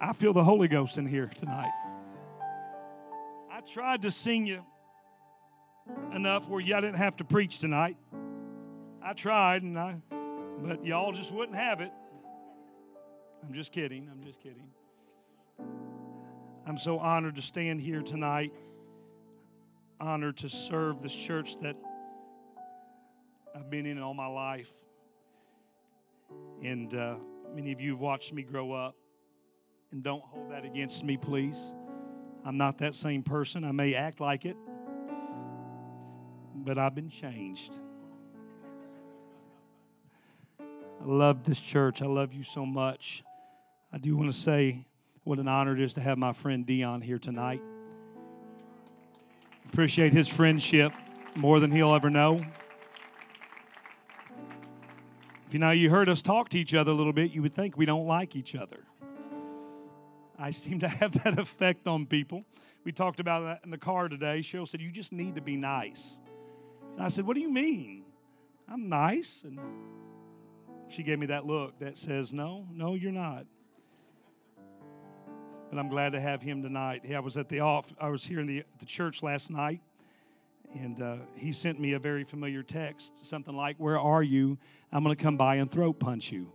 [0.00, 1.72] I feel the Holy Ghost in here tonight.
[3.50, 4.64] I tried to sing you
[6.14, 7.96] enough where y'all didn't have to preach tonight.
[9.02, 9.96] I tried, and I,
[10.58, 11.92] but y'all just wouldn't have it.
[13.42, 14.08] I'm just kidding.
[14.10, 14.68] I'm just kidding.
[16.66, 18.52] I'm so honored to stand here tonight,
[20.00, 21.76] honored to serve this church that
[23.54, 24.72] I've been in all my life.
[26.62, 27.16] And uh,
[27.54, 28.96] many of you have watched me grow up.
[29.92, 31.60] And don't hold that against me, please.
[32.44, 33.64] I'm not that same person.
[33.64, 34.56] I may act like it,
[36.54, 37.80] but I've been changed.
[40.60, 42.02] I love this church.
[42.02, 43.24] I love you so much.
[43.92, 44.86] I do want to say
[45.24, 47.62] what an honor it is to have my friend Dion here tonight.
[49.68, 50.92] Appreciate his friendship
[51.34, 52.44] more than he'll ever know.
[55.46, 57.54] If you know you heard us talk to each other a little bit, you would
[57.54, 58.84] think we don't like each other.
[60.38, 62.44] I seem to have that effect on people.
[62.84, 64.40] We talked about that in the car today.
[64.40, 66.20] Cheryl said, You just need to be nice.
[66.94, 68.04] And I said, What do you mean?
[68.68, 69.42] I'm nice.
[69.44, 69.58] And
[70.88, 73.46] she gave me that look that says, No, no, you're not.
[75.70, 77.02] But I'm glad to have him tonight.
[77.12, 77.92] I was at the off.
[78.00, 79.80] I was here in the, the church last night,
[80.74, 84.58] and uh, he sent me a very familiar text, something like, "Where are you?
[84.92, 86.52] I'm going to come by and throat punch you,"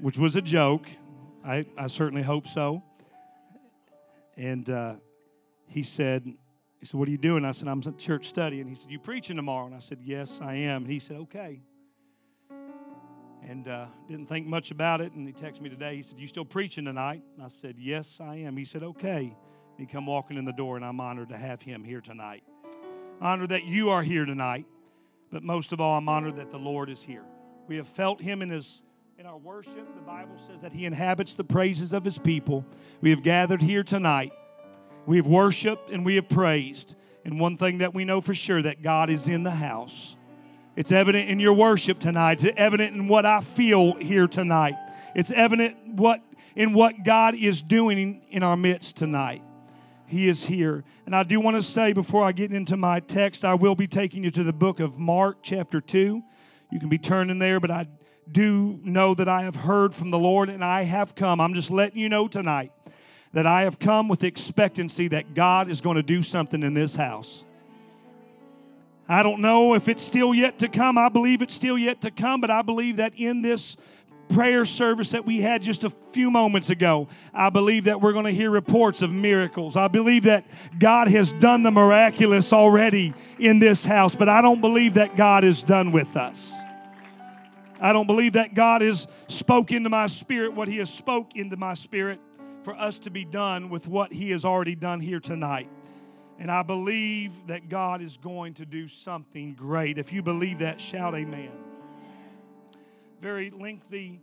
[0.00, 0.86] which was a joke.
[1.46, 2.82] I, I certainly hope so.
[4.36, 4.96] And uh,
[5.68, 8.68] he said, he said, "What are you doing?" I said, "I'm at church study." And
[8.68, 11.62] he said, "You preaching tomorrow?" And I said, "Yes, I am." And he said, "Okay."
[13.48, 15.12] and uh, didn't think much about it.
[15.12, 15.96] And he texted me today.
[15.96, 19.34] He said, "You still preaching tonight?" And I said, "Yes, I am." He said, "Okay."
[19.78, 22.42] And he come walking in the door, and I'm honored to have him here tonight.
[23.20, 24.66] Honored that you are here tonight,
[25.30, 27.24] but most of all, I'm honored that the Lord is here.
[27.68, 28.82] We have felt Him in His
[29.18, 29.94] in our worship.
[29.94, 32.66] The Bible says that He inhabits the praises of His people.
[33.00, 34.32] We have gathered here tonight.
[35.06, 36.96] We have worshiped and we have praised.
[37.24, 40.16] And one thing that we know for sure that God is in the house.
[40.76, 42.44] It's evident in your worship tonight.
[42.44, 44.74] It's evident in what I feel here tonight.
[45.14, 46.20] It's evident what
[46.54, 49.42] in what God is doing in our midst tonight.
[50.06, 50.84] He is here.
[51.06, 53.86] And I do want to say before I get into my text, I will be
[53.86, 56.22] taking you to the book of Mark, chapter 2.
[56.70, 57.86] You can be turning there, but I
[58.30, 61.40] do know that I have heard from the Lord and I have come.
[61.40, 62.72] I'm just letting you know tonight
[63.32, 66.94] that I have come with expectancy that God is going to do something in this
[66.94, 67.44] house.
[69.08, 70.98] I don't know if it's still yet to come.
[70.98, 73.76] I believe it's still yet to come, but I believe that in this
[74.28, 78.24] prayer service that we had just a few moments ago, I believe that we're going
[78.24, 79.76] to hear reports of miracles.
[79.76, 80.44] I believe that
[80.78, 85.44] God has done the miraculous already in this house, but I don't believe that God
[85.44, 86.52] is done with us.
[87.80, 91.56] I don't believe that God has spoke into my spirit what he has spoke into
[91.56, 92.20] my spirit
[92.62, 95.68] for us to be done with what he has already done here tonight.
[96.38, 99.98] And I believe that God is going to do something great.
[99.98, 101.50] If you believe that, shout amen.
[103.20, 104.20] Very lengthy,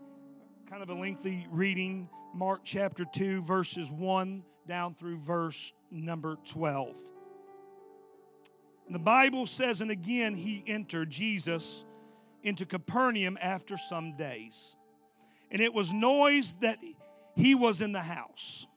[0.70, 2.09] kind of a lengthy reading.
[2.34, 6.97] Mark chapter 2, verses 1 down through verse number 12.
[8.88, 11.85] And the Bible says, and again he entered, Jesus,
[12.43, 14.77] into Capernaum after some days.
[15.51, 16.79] And it was noise that
[17.35, 18.67] he was in the house.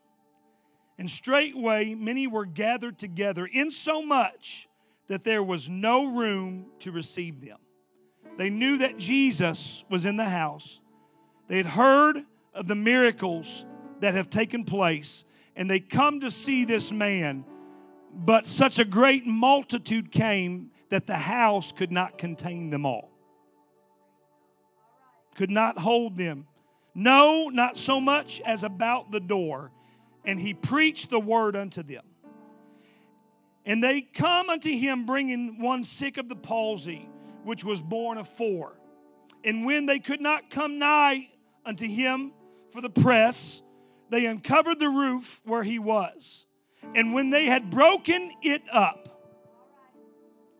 [0.98, 4.68] And straightway many were gathered together, insomuch
[5.08, 7.58] that there was no room to receive them.
[8.36, 10.80] They knew that Jesus was in the house.
[11.48, 13.66] They had heard of the miracles
[14.00, 17.44] that have taken place, and they come to see this man.
[18.12, 23.10] But such a great multitude came that the house could not contain them all,
[25.36, 26.46] could not hold them.
[26.94, 29.70] No, not so much as about the door
[30.26, 32.04] and he preached the word unto them.
[33.64, 37.08] And they come unto him bringing one sick of the palsy,
[37.44, 38.78] which was borne of four.
[39.44, 41.30] And when they could not come nigh
[41.64, 42.32] unto him
[42.70, 43.62] for the press,
[44.10, 46.46] they uncovered the roof where he was.
[46.94, 49.08] And when they had broken it up,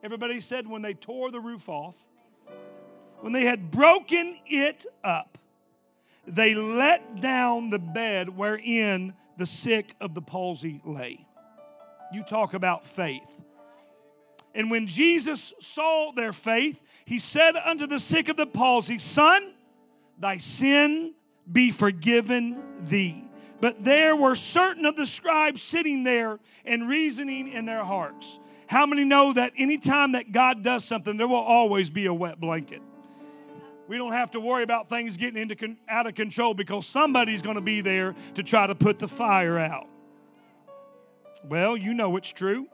[0.03, 1.97] everybody said, when they tore the roof off,
[3.26, 5.37] when they had broken it up,
[6.28, 11.26] they let down the bed wherein the sick of the palsy lay.
[12.12, 13.26] You talk about faith.
[14.55, 19.55] And when Jesus saw their faith, he said unto the sick of the palsy, Son,
[20.17, 21.12] thy sin
[21.50, 23.25] be forgiven thee.
[23.61, 28.38] But there were certain of the scribes sitting there and reasoning in their hearts.
[28.69, 32.38] How many know that anytime that God does something, there will always be a wet
[32.38, 32.82] blanket?
[33.88, 37.43] We don't have to worry about things getting into con- out of control because somebody's
[37.43, 39.88] going to be there to try to put the fire out.
[41.44, 42.67] Well, you know it's true.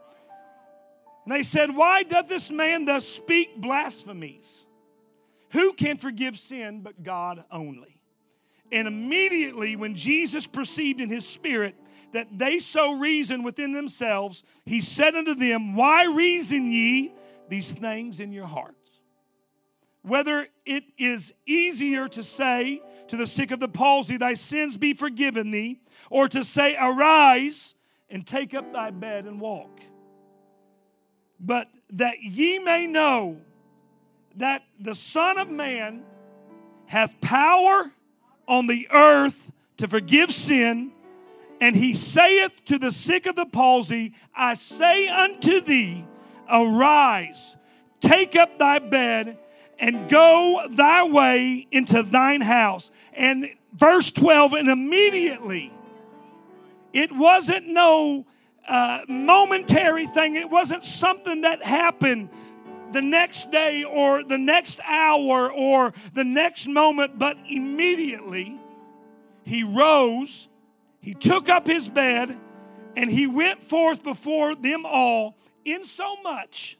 [1.24, 4.66] And they said, Why doth this man thus speak blasphemies?
[5.50, 8.00] Who can forgive sin but God only?
[8.70, 11.74] And immediately, when Jesus perceived in his spirit
[12.12, 17.12] that they so reason within themselves, he said unto them, Why reason ye
[17.48, 18.81] these things in your hearts?
[20.02, 24.94] Whether it is easier to say to the sick of the palsy, Thy sins be
[24.94, 27.74] forgiven thee, or to say, Arise
[28.10, 29.80] and take up thy bed and walk.
[31.38, 33.38] But that ye may know
[34.36, 36.04] that the Son of Man
[36.86, 37.92] hath power
[38.46, 40.92] on the earth to forgive sin.
[41.60, 46.04] And he saith to the sick of the palsy, I say unto thee,
[46.50, 47.56] arise,
[48.00, 49.38] take up thy bed,
[49.82, 52.92] and go thy way into thine house.
[53.14, 55.72] And verse 12, and immediately
[56.92, 58.24] it wasn't no
[58.66, 62.30] uh, momentary thing, it wasn't something that happened
[62.92, 68.60] the next day or the next hour or the next moment, but immediately
[69.42, 70.48] he rose,
[71.00, 72.38] he took up his bed,
[72.94, 76.78] and he went forth before them all, in so much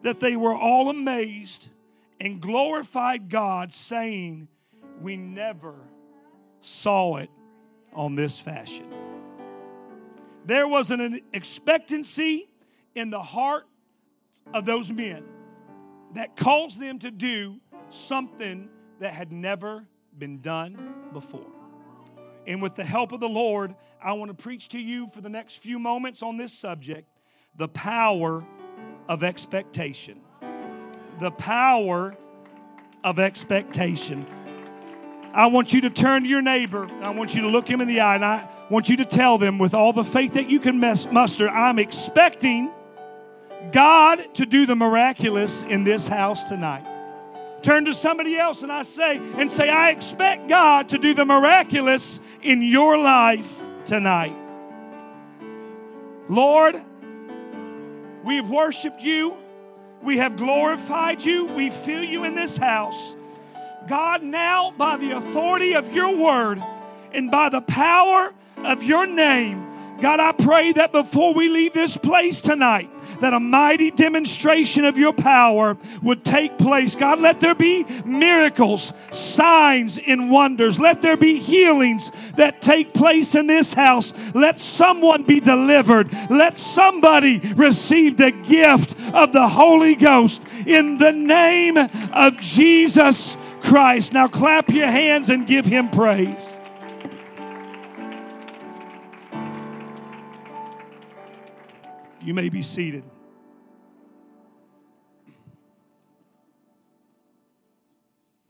[0.00, 1.68] that they were all amazed
[2.22, 4.46] and glorified God, saying,
[5.00, 5.74] We never
[6.60, 7.28] saw it
[7.92, 8.86] on this fashion.
[10.46, 12.48] There was an expectancy
[12.94, 13.66] in the heart
[14.54, 15.24] of those men
[16.14, 17.60] that caused them to do
[17.90, 18.70] something
[19.00, 19.84] that had never
[20.16, 21.50] been done before.
[22.46, 25.28] And with the help of the Lord, I want to preach to you for the
[25.28, 27.08] next few moments on this subject
[27.56, 28.46] the power
[29.08, 30.20] of expectation.
[31.18, 32.16] The power
[33.04, 34.26] of expectation.
[35.34, 36.88] I want you to turn to your neighbor.
[37.00, 39.38] I want you to look him in the eye, and I want you to tell
[39.38, 42.72] them with all the faith that you can muster, I'm expecting
[43.70, 46.86] God to do the miraculous in this house tonight.
[47.62, 51.24] Turn to somebody else and I say, and say, I expect God to do the
[51.24, 54.34] miraculous in your life tonight.
[56.28, 56.74] Lord,
[58.24, 59.36] we've worshiped you.
[60.02, 61.46] We have glorified you.
[61.46, 63.14] We feel you in this house.
[63.88, 66.62] God, now by the authority of your word
[67.12, 68.32] and by the power
[68.64, 69.66] of your name,
[70.00, 72.90] God, I pray that before we leave this place tonight,
[73.22, 76.96] that a mighty demonstration of your power would take place.
[76.96, 80.78] God, let there be miracles, signs, and wonders.
[80.78, 84.12] Let there be healings that take place in this house.
[84.34, 86.12] Let someone be delivered.
[86.30, 94.12] Let somebody receive the gift of the Holy Ghost in the name of Jesus Christ.
[94.12, 96.52] Now clap your hands and give him praise.
[102.24, 103.02] You may be seated.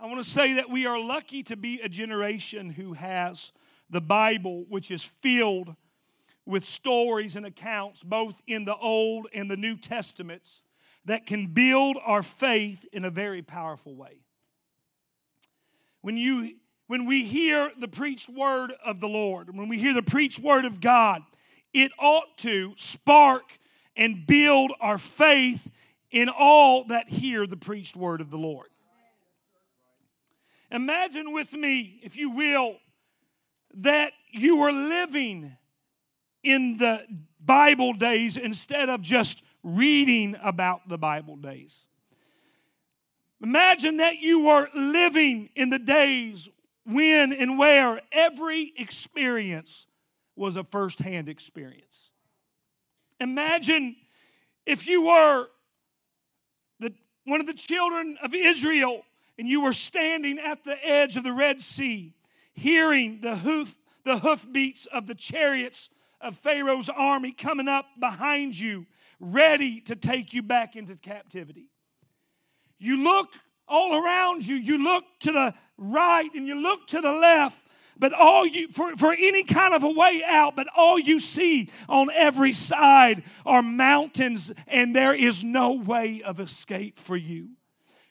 [0.02, 3.52] I want to say that we are lucky to be a generation who has
[3.88, 5.76] the Bible, which is filled
[6.44, 10.64] with stories and accounts, both in the Old and the New Testaments,
[11.04, 14.24] that can build our faith in a very powerful way.
[16.00, 16.56] When, you,
[16.88, 20.64] when we hear the preached word of the Lord, when we hear the preached word
[20.64, 21.22] of God,
[21.72, 23.44] it ought to spark
[23.94, 25.70] and build our faith
[26.10, 28.71] in all that hear the preached word of the Lord.
[30.72, 32.78] Imagine with me, if you will,
[33.74, 35.54] that you were living
[36.42, 37.06] in the
[37.38, 41.88] Bible days instead of just reading about the Bible days.
[43.42, 46.48] Imagine that you were living in the days
[46.86, 49.86] when and where every experience
[50.36, 52.10] was a firsthand experience.
[53.20, 53.94] Imagine
[54.64, 55.48] if you were
[56.80, 59.02] the, one of the children of Israel
[59.38, 62.14] and you were standing at the edge of the Red Sea,
[62.52, 68.86] hearing the hoof, the hoofbeats of the chariots of Pharaoh's army coming up behind you,
[69.18, 71.68] ready to take you back into captivity.
[72.78, 73.28] You look
[73.66, 77.64] all around you, you look to the right and you look to the left,
[77.98, 81.70] but all you for, for any kind of a way out but all you see
[81.88, 87.50] on every side are mountains and there is no way of escape for you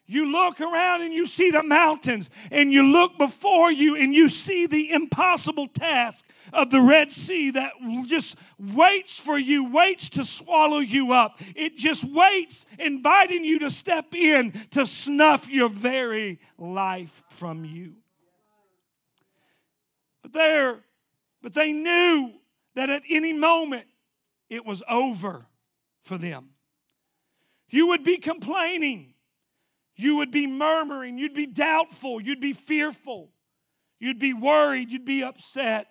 [0.07, 4.27] You look around and you see the mountains, and you look before you and you
[4.27, 7.71] see the impossible task of the Red Sea that
[8.07, 11.39] just waits for you, waits to swallow you up.
[11.55, 17.93] It just waits, inviting you to step in to snuff your very life from you.
[20.21, 20.79] But there,
[21.41, 22.33] but they knew
[22.75, 23.85] that at any moment
[24.49, 25.45] it was over
[26.03, 26.49] for them.
[27.69, 29.10] You would be complaining.
[30.01, 31.19] You would be murmuring.
[31.19, 32.19] You'd be doubtful.
[32.19, 33.29] You'd be fearful.
[33.99, 34.91] You'd be worried.
[34.91, 35.87] You'd be upset.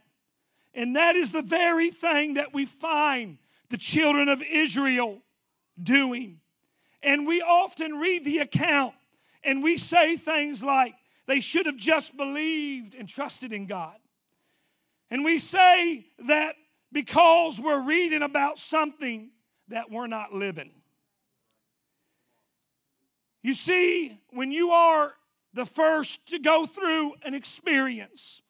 [0.75, 3.39] And that is the very thing that we find
[3.69, 5.23] the children of Israel
[5.81, 6.41] doing.
[7.05, 8.95] And we often read the account
[9.45, 10.95] and we say things like,
[11.29, 13.97] they should have just believed and trusted in God.
[15.09, 16.57] And we say that
[16.91, 19.31] because we're reading about something
[19.69, 20.73] that we're not living.
[23.43, 25.15] You see, when you are
[25.55, 28.43] the first to go through an experience,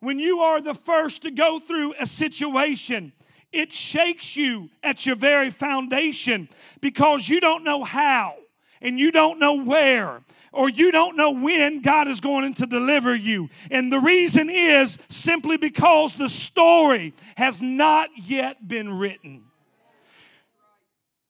[0.00, 3.12] when you are the first to go through a situation,
[3.52, 6.48] it shakes you at your very foundation
[6.80, 8.34] because you don't know how
[8.80, 10.22] and you don't know where
[10.52, 13.48] or you don't know when God is going to deliver you.
[13.70, 19.44] And the reason is simply because the story has not yet been written.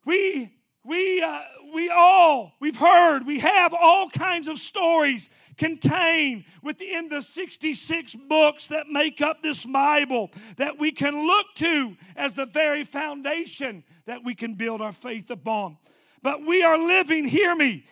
[0.05, 0.51] We
[0.85, 1.43] we uh,
[1.73, 8.69] we all we've heard we have all kinds of stories contained within the 66 books
[8.69, 14.25] that make up this Bible that we can look to as the very foundation that
[14.25, 15.77] we can build our faith upon.
[16.23, 17.85] But we are living, hear me,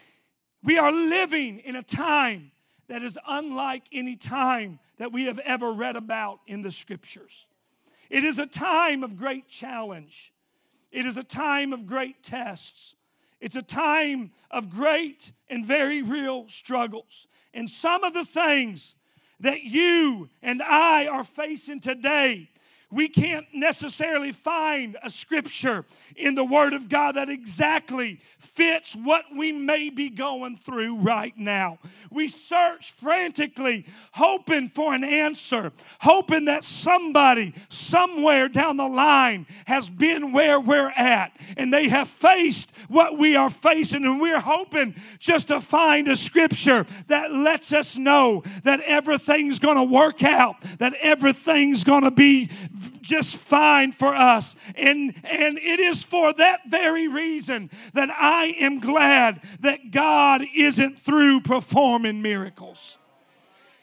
[0.63, 2.53] we are living in a time
[2.89, 7.47] that is unlike any time that we have ever read about in the scriptures.
[8.09, 10.33] It is a time of great challenge.
[10.91, 12.97] It is a time of great tests.
[13.41, 17.27] It's a time of great and very real struggles.
[17.55, 18.97] And some of the things
[19.41, 22.51] that you and I are facing today
[22.91, 25.85] we can't necessarily find a scripture
[26.17, 31.37] in the Word of God that exactly fits what we may be going through right
[31.37, 31.79] now.
[32.11, 39.89] We search frantically, hoping for an answer, hoping that somebody somewhere down the line has
[39.89, 44.95] been where we're at and they have faced what we are facing, and we're hoping
[45.19, 50.57] just to find a scripture that lets us know that everything's going to work out,
[50.79, 52.51] that everything's going to be
[53.01, 54.57] just fine for us.
[54.75, 60.99] And, and it is for that very reason that I am glad that God isn't
[60.99, 62.99] through performing miracles.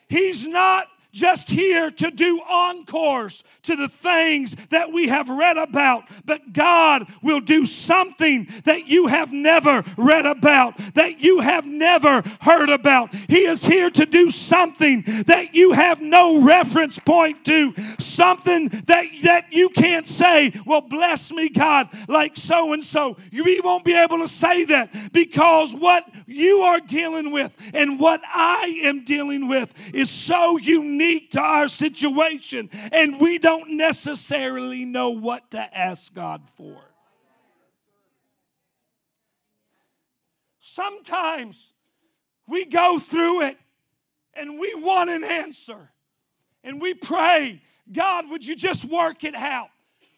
[0.07, 6.03] He's not just here to do encores to the things that we have read about,
[6.25, 12.21] but God will do something that you have never read about, that you have never
[12.41, 13.13] heard about.
[13.27, 19.05] He is here to do something that you have no reference point to, something that,
[19.23, 23.17] that you can't say, Well, bless me, God, like so and so.
[23.31, 28.21] You won't be able to say that because what you are dealing with and what
[28.23, 34.85] I am dealing with is so unique unique to our situation, and we don't necessarily
[34.85, 36.77] know what to ask God for.
[40.59, 41.73] Sometimes
[42.47, 43.57] we go through it
[44.33, 45.89] and we want an answer,
[46.63, 47.61] and we pray,
[47.91, 49.69] God, would you just work it out?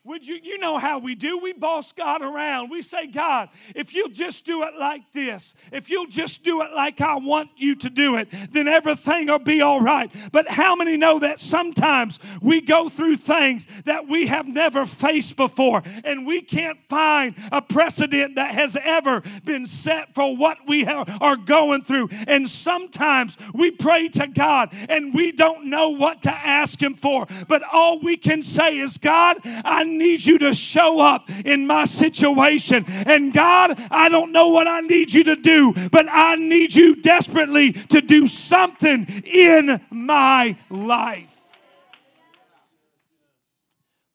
[0.10, 1.38] Would you, you know how we do?
[1.38, 2.72] We boss God around.
[2.72, 6.72] We say, God, if you'll just do it like this, if you'll just do it
[6.74, 10.12] like I want you to do it, then everything will be all right.
[10.32, 15.36] But how many know that sometimes we go through things that we have never faced
[15.36, 20.88] before and we can't find a precedent that has ever been set for what we
[20.88, 22.10] are going through?
[22.28, 27.28] And sometimes we pray to God and we don't know what to ask Him for,
[27.48, 31.86] but all we can say is, God, I need you to show up in my
[31.86, 32.86] situation.
[32.88, 36.96] And God, I don't know what I need you to do, but I need you
[36.96, 41.36] desperately to do something in my life.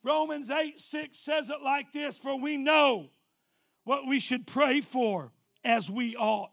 [0.03, 3.11] Romans 8 6 says it like this For we know
[3.85, 5.33] what we should pray for
[5.65, 6.51] as we ought.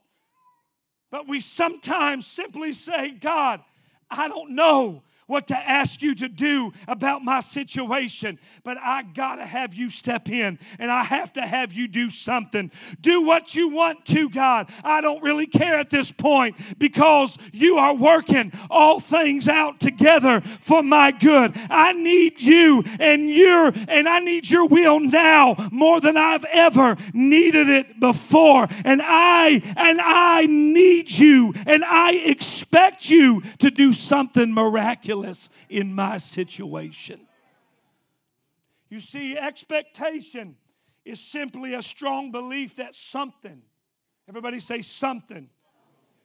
[1.10, 3.62] But we sometimes simply say, God,
[4.10, 9.46] I don't know what to ask you to do about my situation, but I gotta
[9.46, 12.70] have you step in and I have to have you do something.
[13.00, 14.70] Do what you want to, God.
[14.84, 20.42] I don't really care at this point because you are working all things out together
[20.42, 21.54] for my good.
[21.70, 26.98] I need you and your and I need your will now more than I've ever
[27.14, 28.68] needed it before.
[28.84, 35.21] And I and I need you and I expect you to do something miraculous
[35.70, 37.28] in my situation.
[38.90, 40.58] You see, expectation
[41.06, 43.62] is simply a strong belief that something,
[44.28, 45.50] everybody say something,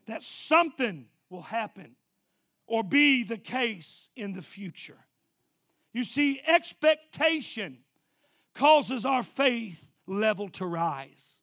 [0.07, 1.97] that something will happen
[2.67, 4.99] or be the case in the future.
[5.93, 7.79] You see, expectation
[8.55, 11.43] causes our faith level to rise.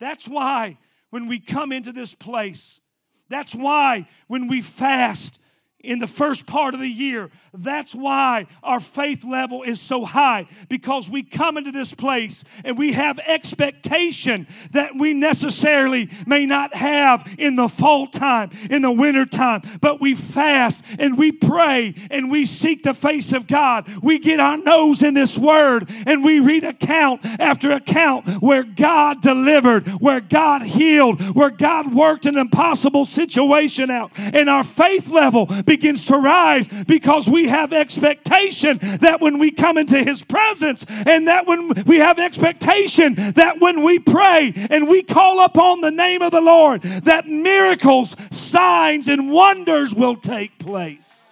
[0.00, 0.78] That's why
[1.10, 2.80] when we come into this place,
[3.28, 5.40] that's why when we fast
[5.84, 7.30] in the first part of the year.
[7.52, 12.76] That's why our faith level is so high because we come into this place and
[12.76, 18.90] we have expectation that we necessarily may not have in the fall time, in the
[18.90, 23.86] winter time, but we fast and we pray and we seek the face of God.
[24.02, 29.22] We get our nose in this word and we read account after account where God
[29.22, 34.10] delivered, where God healed, where God worked an impossible situation out.
[34.16, 39.76] And our faith level begins to rise because we have expectation that when we come
[39.76, 45.02] into His presence and that when we have expectation that when we pray and we
[45.02, 51.24] call upon the name of the Lord, that miracles, signs, and wonders will take place.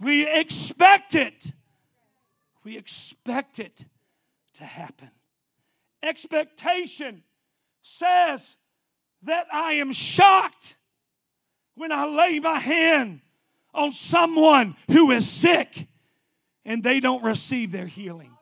[0.00, 1.52] We expect it.
[2.62, 3.86] We expect it
[4.54, 5.10] to happen.
[6.02, 7.22] Expectation
[7.80, 8.56] says
[9.22, 10.77] that I am shocked
[11.78, 13.20] when I lay my hand
[13.72, 15.86] on someone who is sick
[16.64, 18.32] and they don't receive their healing.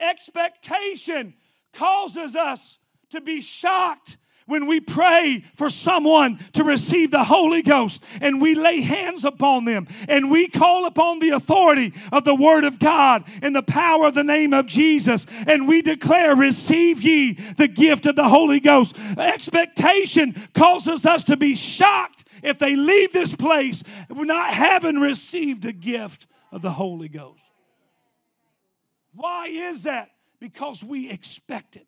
[0.00, 1.34] Expectation
[1.74, 2.78] causes us
[3.10, 4.16] to be shocked
[4.48, 9.66] when we pray for someone to receive the Holy Ghost and we lay hands upon
[9.66, 14.06] them and we call upon the authority of the Word of God and the power
[14.06, 18.58] of the name of Jesus and we declare, Receive ye the gift of the Holy
[18.58, 18.96] Ghost.
[19.18, 25.72] Expectation causes us to be shocked if they leave this place not having received the
[25.72, 27.42] gift of the Holy Ghost.
[29.14, 30.10] Why is that?
[30.40, 31.87] Because we expect it.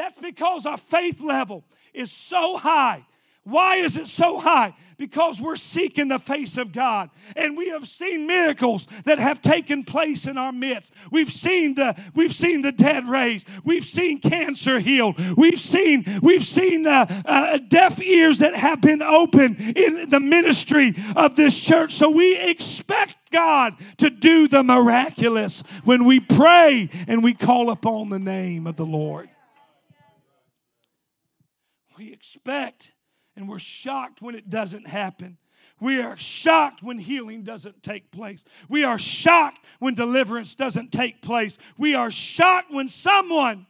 [0.00, 3.04] That's because our faith level is so high.
[3.44, 4.72] Why is it so high?
[4.96, 7.10] Because we're seeking the face of God.
[7.36, 10.94] And we have seen miracles that have taken place in our midst.
[11.10, 13.46] We've seen the we've seen the dead raised.
[13.62, 15.18] We've seen cancer healed.
[15.36, 20.94] We've seen we've seen uh, uh, deaf ears that have been opened in the ministry
[21.14, 21.92] of this church.
[21.92, 28.08] So we expect God to do the miraculous when we pray and we call upon
[28.08, 29.28] the name of the Lord
[32.20, 32.92] expect
[33.34, 35.38] and we're shocked when it doesn't happen.
[35.80, 38.44] We are shocked when healing doesn't take place.
[38.68, 41.56] We are shocked when deliverance doesn't take place.
[41.78, 43.66] We are shocked when someone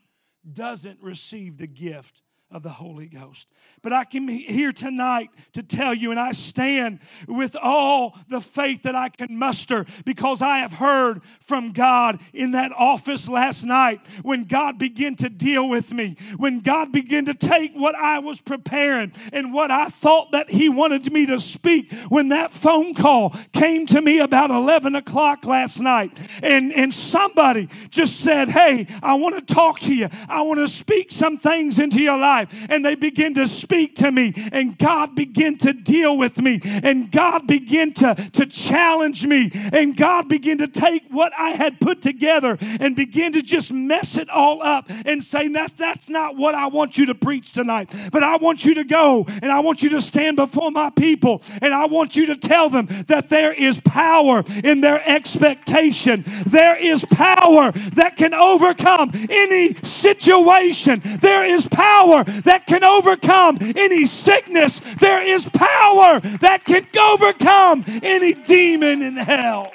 [0.53, 3.47] doesn't receive the gift of the Holy Ghost.
[3.81, 8.83] But I came here tonight to tell you, and I stand with all the faith
[8.83, 14.01] that I can muster because I have heard from God in that office last night
[14.23, 18.41] when God began to deal with me, when God began to take what I was
[18.41, 21.93] preparing and what I thought that He wanted me to speak.
[22.09, 27.69] When that phone call came to me about 11 o'clock last night, and, and somebody
[27.91, 31.79] just said, Hey, I want to talk to you, I want to speak some things
[31.79, 35.73] into your life life and they begin to speak to me and God begin to
[35.73, 41.05] deal with me and God begin to, to challenge me and God begin to take
[41.11, 45.49] what I had put together and begin to just mess it all up and say
[45.49, 48.85] that that's not what I want you to preach tonight but I want you to
[48.85, 52.37] go and I want you to stand before my people and I want you to
[52.37, 56.25] tell them that there is power in their expectation.
[56.47, 61.03] There is power that can overcome any situation.
[61.21, 64.81] There is power that can overcome any sickness.
[64.99, 69.73] There is power that can overcome any demon in hell.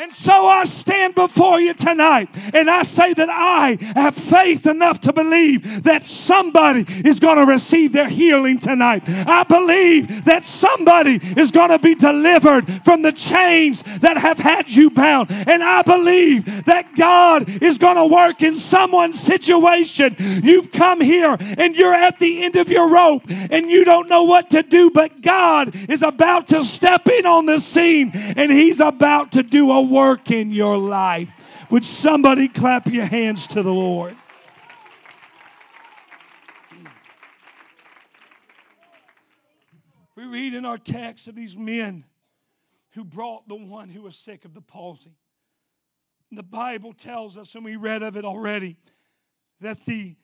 [0.00, 4.98] And so I stand before you tonight and I say that I have faith enough
[5.00, 9.02] to believe that somebody is going to receive their healing tonight.
[9.06, 14.70] I believe that somebody is going to be delivered from the chains that have had
[14.70, 15.30] you bound.
[15.30, 20.16] And I believe that God is going to work in someone's situation.
[20.18, 24.24] You've come here and you're at the end of your rope and you don't know
[24.24, 28.80] what to do, but God is about to step in on the scene and He's
[28.80, 31.30] about to do a work in your life.
[31.70, 34.16] Would somebody clap your hands to the Lord?
[40.16, 42.04] We read in our text of these men
[42.90, 45.16] who brought the one who was sick of the palsy.
[46.32, 48.76] The Bible tells us, and we read of it already,
[49.60, 50.14] that the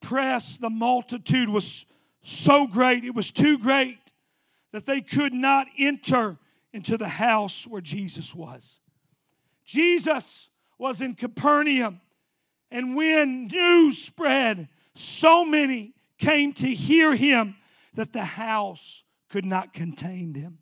[0.00, 1.86] press, the multitude was
[2.22, 4.12] so great, it was too great
[4.72, 6.38] that they could not enter
[6.72, 8.80] into the house where Jesus was.
[9.64, 10.48] Jesus
[10.78, 12.00] was in Capernaum,
[12.70, 17.56] and when news spread, so many came to hear him
[17.94, 20.58] that the house could not contain them.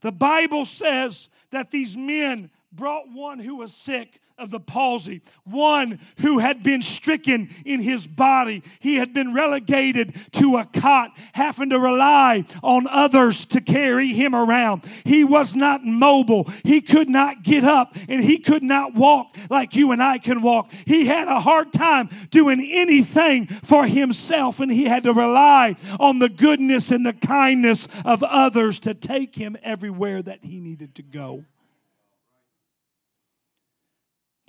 [0.00, 6.00] The Bible says that these men brought one who was sick of the palsy, one
[6.18, 8.62] who had been stricken in his body.
[8.80, 14.34] He had been relegated to a cot, having to rely on others to carry him
[14.34, 14.82] around.
[15.04, 16.50] He was not mobile.
[16.64, 20.40] He could not get up and he could not walk like you and I can
[20.40, 20.72] walk.
[20.86, 26.18] He had a hard time doing anything for himself and he had to rely on
[26.18, 31.02] the goodness and the kindness of others to take him everywhere that he needed to
[31.02, 31.44] go.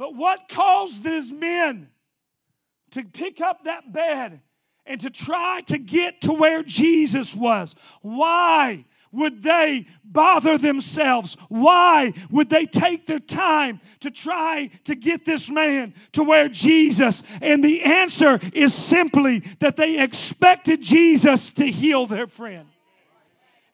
[0.01, 1.87] But what caused these men
[2.89, 4.41] to pick up that bed
[4.83, 7.75] and to try to get to where Jesus was?
[8.01, 8.85] Why?
[9.13, 11.35] would they bother themselves?
[11.49, 17.21] Why would they take their time to try to get this man to where Jesus?
[17.41, 22.69] And the answer is simply that they expected Jesus to heal their friend.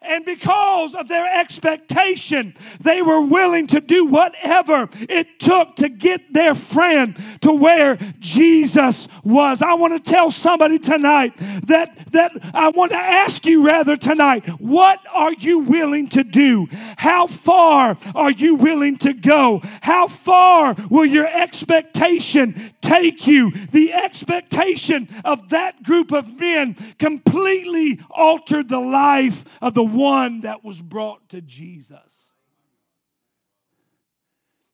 [0.07, 6.33] And because of their expectation, they were willing to do whatever it took to get
[6.33, 9.61] their friend to where Jesus was.
[9.61, 11.33] I want to tell somebody tonight
[11.67, 16.67] that, that I want to ask you rather tonight, what are you willing to do?
[16.97, 19.61] How far are you willing to go?
[19.81, 23.51] How far will your expectation take you?
[23.71, 30.63] The expectation of that group of men completely altered the life of the one that
[30.63, 32.33] was brought to Jesus.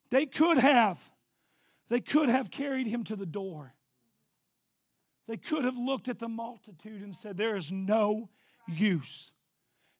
[0.09, 1.09] They could have,
[1.89, 3.73] they could have carried him to the door.
[5.27, 8.29] They could have looked at the multitude and said, There is no
[8.67, 9.31] use.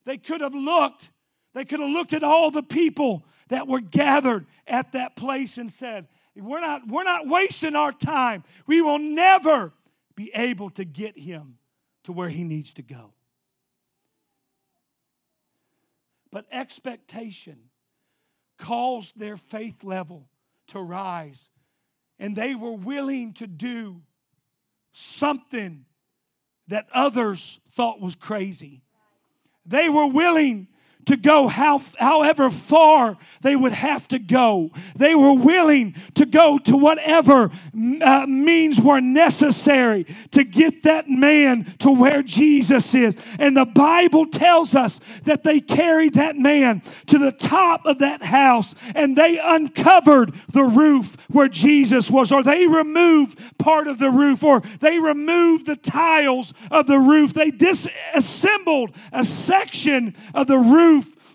[0.06, 1.12] They could have looked,
[1.54, 5.72] they could have looked at all the people that were gathered at that place and
[5.72, 8.44] said, We're not, we're not wasting our time.
[8.68, 9.74] We will never
[10.16, 11.58] be able to get him
[12.04, 13.14] to where he needs to go.
[16.34, 17.69] But expectation
[18.58, 20.28] caused their faith level
[20.69, 21.52] to rise.
[22.17, 24.02] And they were willing to do
[24.93, 25.86] something
[26.69, 28.82] that others thought was crazy.
[29.63, 30.69] They were willing
[31.06, 34.72] to go how, however far they would have to go.
[34.96, 37.52] They were willing to go to whatever
[38.02, 43.18] uh, means were necessary to get that man to where Jesus is.
[43.39, 48.24] And the Bible tells us that they carried that man to the top of that
[48.24, 54.10] house and they uncovered the roof where Jesus was, or they removed part of the
[54.10, 57.34] roof, or they removed the tiles of the roof.
[57.34, 60.93] They disassembled a section of the roof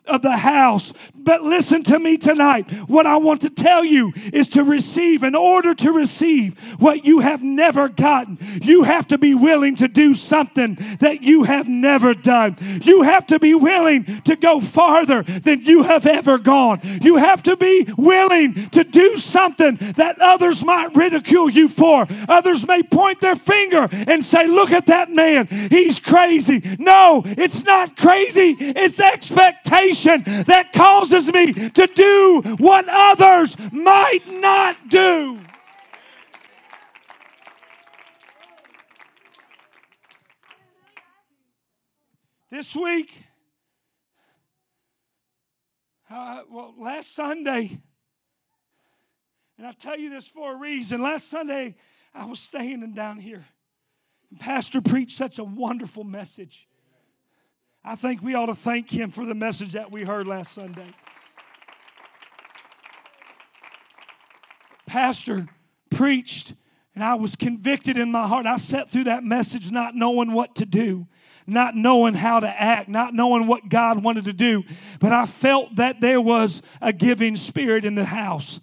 [0.09, 0.92] of the house.
[1.14, 2.71] But listen to me tonight.
[2.88, 7.21] What I want to tell you is to receive, in order to receive what you
[7.21, 12.14] have never gotten, you have to be willing to do something that you have never
[12.14, 12.57] done.
[12.83, 16.81] You have to be willing to go farther than you have ever gone.
[17.03, 22.07] You have to be willing to do something that others might ridicule you for.
[22.29, 26.62] Others may point their finger and say, Look at that man, he's crazy.
[26.79, 34.88] No, it's not crazy, it's expectation that causes me to do what others might not
[34.88, 35.40] do.
[42.50, 43.24] This week,
[46.11, 47.78] uh, well, last Sunday,
[49.58, 51.02] and I tell you this for a reason.
[51.02, 51.74] Last Sunday,
[52.14, 53.44] I was standing down here,
[54.30, 56.67] and Pastor preached such a wonderful message.
[57.88, 60.94] I think we ought to thank him for the message that we heard last Sunday.
[64.85, 65.46] pastor
[65.90, 66.55] preached
[66.94, 68.44] and I was convicted in my heart.
[68.44, 71.07] I sat through that message not knowing what to do,
[71.46, 74.64] not knowing how to act, not knowing what God wanted to do.
[75.01, 78.61] But I felt that there was a giving spirit in the house.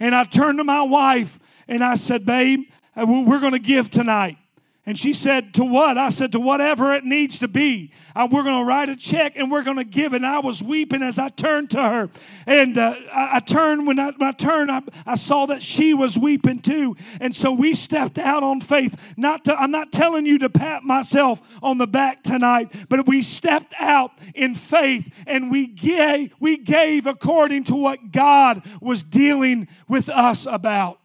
[0.00, 2.64] And I turned to my wife and I said, Babe,
[2.96, 4.36] uh, we're going to give tonight.
[4.86, 5.96] And she said, To what?
[5.96, 7.90] I said, To whatever it needs to be.
[8.14, 10.12] Uh, we're going to write a check and we're going to give.
[10.12, 12.10] And I was weeping as I turned to her.
[12.46, 15.94] And uh, I, I, turned, when I, when I turned, I, I, saw that she
[15.94, 16.96] was weeping too.
[17.18, 19.14] And so we stepped out on faith.
[19.16, 23.22] Not to, I'm not telling you to pat myself on the back tonight, but we
[23.22, 29.68] stepped out in faith and we gave, we gave according to what God was dealing
[29.88, 31.00] with us about.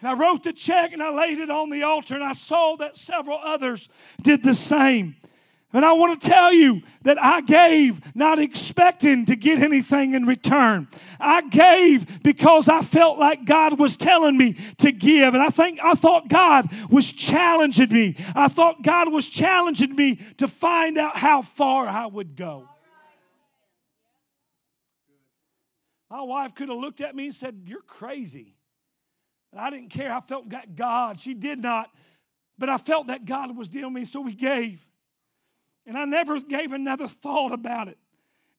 [0.00, 2.76] And I wrote the check and I laid it on the altar, and I saw
[2.76, 3.88] that several others
[4.22, 5.16] did the same.
[5.72, 10.24] And I want to tell you that I gave not expecting to get anything in
[10.24, 10.88] return.
[11.20, 15.34] I gave because I felt like God was telling me to give.
[15.34, 18.16] And I think I thought God was challenging me.
[18.34, 22.68] I thought God was challenging me to find out how far I would go.
[26.08, 28.55] My wife could have looked at me and said, You're crazy.
[29.52, 30.12] And I didn't care.
[30.12, 31.20] I felt God.
[31.20, 31.90] She did not.
[32.58, 34.86] But I felt that God was dealing with me, so we gave.
[35.86, 37.98] And I never gave another thought about it.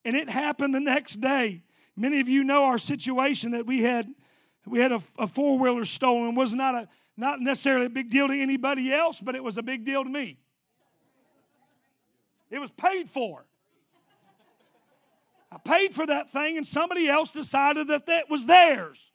[0.05, 1.63] And it happened the next day.
[1.95, 4.07] Many of you know our situation that we had.
[4.65, 6.33] We had a, a four wheeler stolen.
[6.33, 9.57] It was not a not necessarily a big deal to anybody else, but it was
[9.57, 10.37] a big deal to me.
[12.51, 13.43] It was paid for.
[15.51, 19.11] I paid for that thing, and somebody else decided that that was theirs.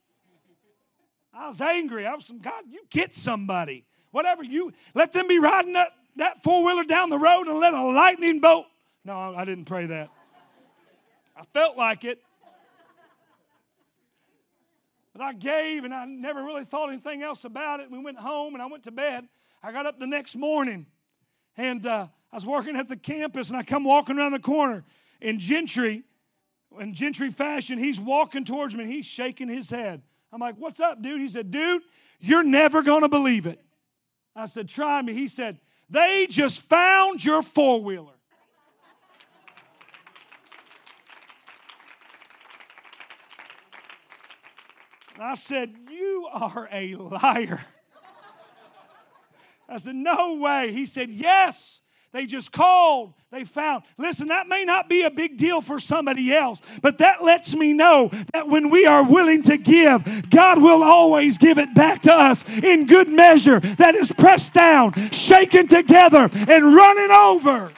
[1.33, 2.05] I was angry.
[2.05, 3.85] I was some God, you get somebody.
[4.11, 7.83] Whatever you let them be riding that, that four-wheeler down the road and let a
[7.83, 8.67] lightning bolt.
[9.03, 10.09] No, I didn't pray that.
[11.35, 12.19] I felt like it.
[15.13, 17.89] But I gave and I never really thought anything else about it.
[17.89, 19.27] We went home and I went to bed.
[19.61, 20.85] I got up the next morning
[21.57, 24.83] and uh, I was working at the campus and I come walking around the corner
[25.21, 26.03] in Gentry,
[26.79, 27.77] in Gentry fashion.
[27.77, 30.01] He's walking towards me and he's shaking his head.
[30.33, 31.21] I'm like, What's up, dude?
[31.21, 31.83] He said, Dude,
[32.19, 33.61] you're never going to believe it.
[34.35, 35.13] I said, Try me.
[35.13, 38.13] He said, They just found your four wheeler.
[45.19, 47.65] I said, You are a liar.
[49.69, 50.73] I said, No way.
[50.73, 51.72] He said, Yes.
[52.13, 53.15] They just called.
[53.31, 53.83] They found.
[53.97, 57.73] Listen, that may not be a big deal for somebody else, but that lets me
[57.73, 62.13] know that when we are willing to give, God will always give it back to
[62.13, 67.71] us in good measure that is pressed down, shaken together, and running over.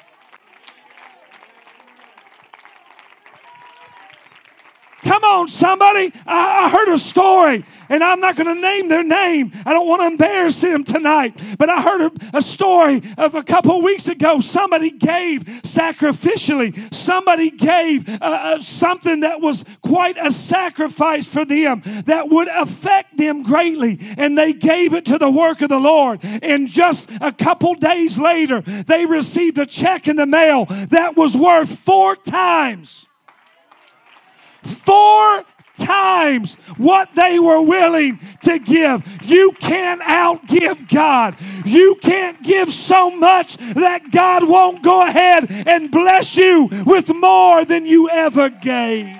[5.06, 6.12] Come on, somebody.
[6.26, 9.52] I, I heard a story, and I'm not going to name their name.
[9.64, 11.40] I don't want to embarrass them tonight.
[11.60, 14.40] But I heard a, a story of a couple weeks ago.
[14.40, 21.84] Somebody gave sacrificially, somebody gave uh, uh, something that was quite a sacrifice for them
[22.06, 24.00] that would affect them greatly.
[24.18, 26.20] And they gave it to the work of the Lord.
[26.24, 31.38] And just a couple days later, they received a check in the mail that was
[31.38, 33.06] worth four times
[34.66, 35.44] four
[35.78, 39.04] times what they were willing to give.
[39.24, 41.36] You can't outgive God.
[41.66, 47.66] You can't give so much that God won't go ahead and bless you with more
[47.66, 49.18] than you ever gave.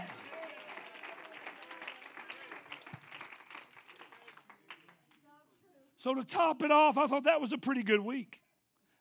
[5.98, 8.40] So to top it off, I thought that was a pretty good week.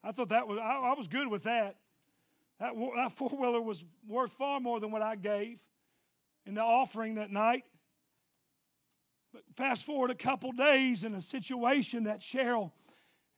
[0.02, 1.76] I thought that was I, I was good with that.
[2.60, 5.58] That, that four wheeler was worth far more than what I gave
[6.46, 7.64] in the offering that night.
[9.32, 12.72] But fast forward a couple days in a situation that Cheryl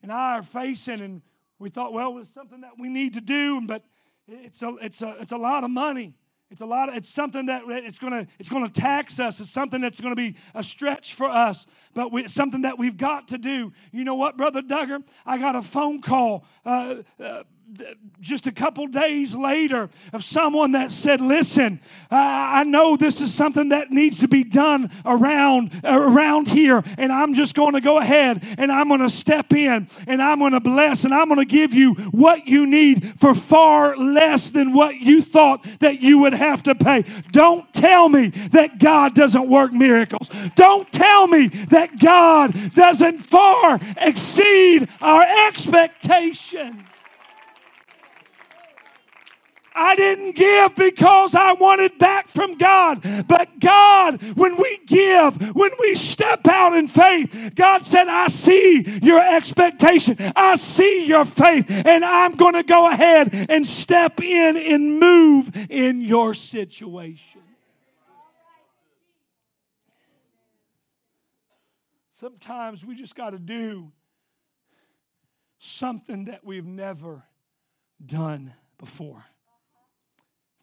[0.03, 1.23] and I are facing, and
[1.59, 3.83] we thought, well, it's something that we need to do, but
[4.29, 6.15] it's a, it's a, it's a lot of money.
[6.51, 6.89] It's a lot.
[6.89, 9.41] Of, it's something that it's gonna it's gonna tax us.
[9.41, 11.67] It's something that's gonna be a stretch for us.
[11.93, 13.73] But we, it's something that we've got to do.
[13.91, 15.03] You know what, brother Duggar?
[15.25, 16.45] I got a phone call.
[16.65, 17.43] Uh, uh,
[18.21, 23.35] just a couple days later of someone that said listen I, I know this is
[23.35, 27.99] something that needs to be done around around here and i'm just going to go
[27.99, 31.41] ahead and i'm going to step in and i'm going to bless and i'm going
[31.41, 36.19] to give you what you need for far less than what you thought that you
[36.19, 37.05] would have to pay.
[37.33, 40.31] Don't tell me that god doesn't work miracles.
[40.55, 46.89] Don't tell me that god doesn't far exceed our expectations
[49.77, 53.03] I didn't give because I wanted back from God.
[53.29, 58.99] But God, when we give, when we step out in faith, God said, I see
[59.03, 60.17] your expectation.
[60.35, 61.67] I see your faith.
[61.71, 67.43] And I'm going to go ahead and step in and move in your situation.
[72.13, 73.93] Sometimes we just got to do
[75.59, 77.25] something that we've never
[78.05, 79.23] done before.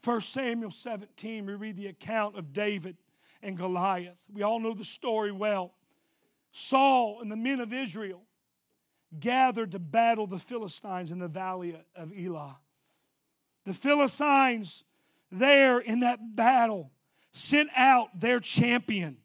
[0.03, 2.97] 1 Samuel 17, we read the account of David
[3.41, 4.17] and Goliath.
[4.31, 5.73] We all know the story well.
[6.51, 8.21] Saul and the men of Israel
[9.19, 12.57] gathered to battle the Philistines in the valley of Elah.
[13.65, 14.83] The Philistines,
[15.31, 16.91] there in that battle,
[17.31, 19.17] sent out their champion,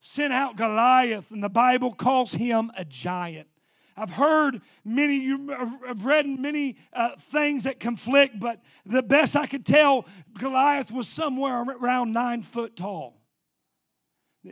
[0.00, 3.48] sent out Goliath, and the Bible calls him a giant.
[3.96, 9.46] I've heard many, you I've read many uh, things that conflict, but the best I
[9.46, 10.06] could tell,
[10.38, 13.20] Goliath was somewhere around nine foot tall.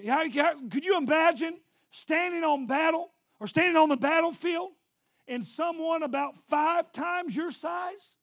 [0.07, 1.59] How, how, could you imagine
[1.91, 4.71] standing on battle or standing on the battlefield
[5.27, 8.17] and someone about five times your size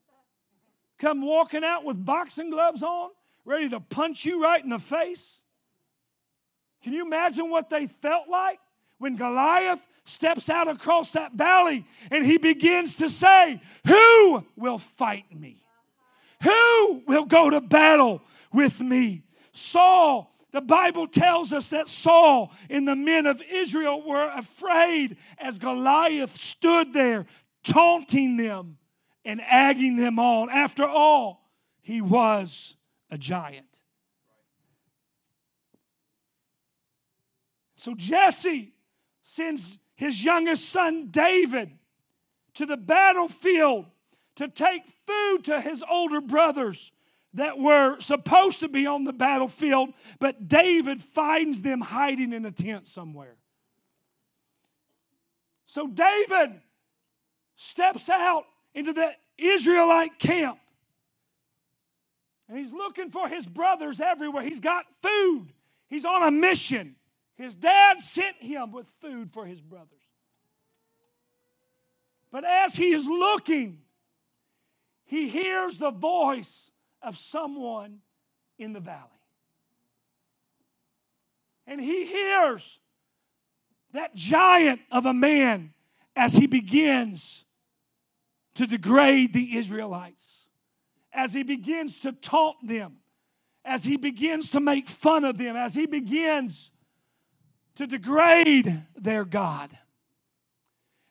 [0.99, 3.09] come walking out with boxing gloves on,
[3.45, 5.41] ready to punch you right in the face?
[6.83, 8.59] Can you imagine what they felt like
[8.97, 15.25] when Goliath steps out across that valley and he begins to say, Who will fight
[15.37, 15.57] me?
[16.43, 18.21] Who will go to battle
[18.53, 19.23] with me?
[19.51, 25.57] Saul, the Bible tells us that Saul and the men of Israel were afraid as
[25.57, 27.25] Goliath stood there
[27.63, 28.77] taunting them
[29.25, 30.49] and agging them on.
[30.49, 31.43] After all,
[31.81, 32.75] he was
[33.09, 33.65] a giant.
[37.75, 38.73] So Jesse
[39.23, 41.71] sends his youngest son David
[42.53, 43.85] to the battlefield
[44.35, 46.91] to take food to his older brothers
[47.33, 52.51] that were supposed to be on the battlefield, but David finds them hiding in a
[52.51, 53.35] tent somewhere.
[55.65, 56.61] So David
[57.55, 60.59] steps out into the Israelite camp
[62.47, 64.43] and he's looking for his brothers everywhere.
[64.43, 65.47] He's got food,
[65.89, 66.96] he's on a mission.
[67.37, 69.91] His dad sent him with food for his brothers.
[72.31, 73.79] But as he is looking,
[75.05, 76.71] he hears the voice
[77.01, 77.99] of someone
[78.57, 79.09] in the valley.
[81.67, 82.79] And he hears
[83.93, 85.73] that giant of a man
[86.15, 87.45] as he begins
[88.55, 90.47] to degrade the Israelites,
[91.13, 92.97] as he begins to taunt them,
[93.63, 96.71] as he begins to make fun of them, as he begins
[97.77, 99.69] to degrade their God.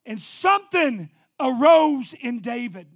[0.05, 2.89] And something arose in David.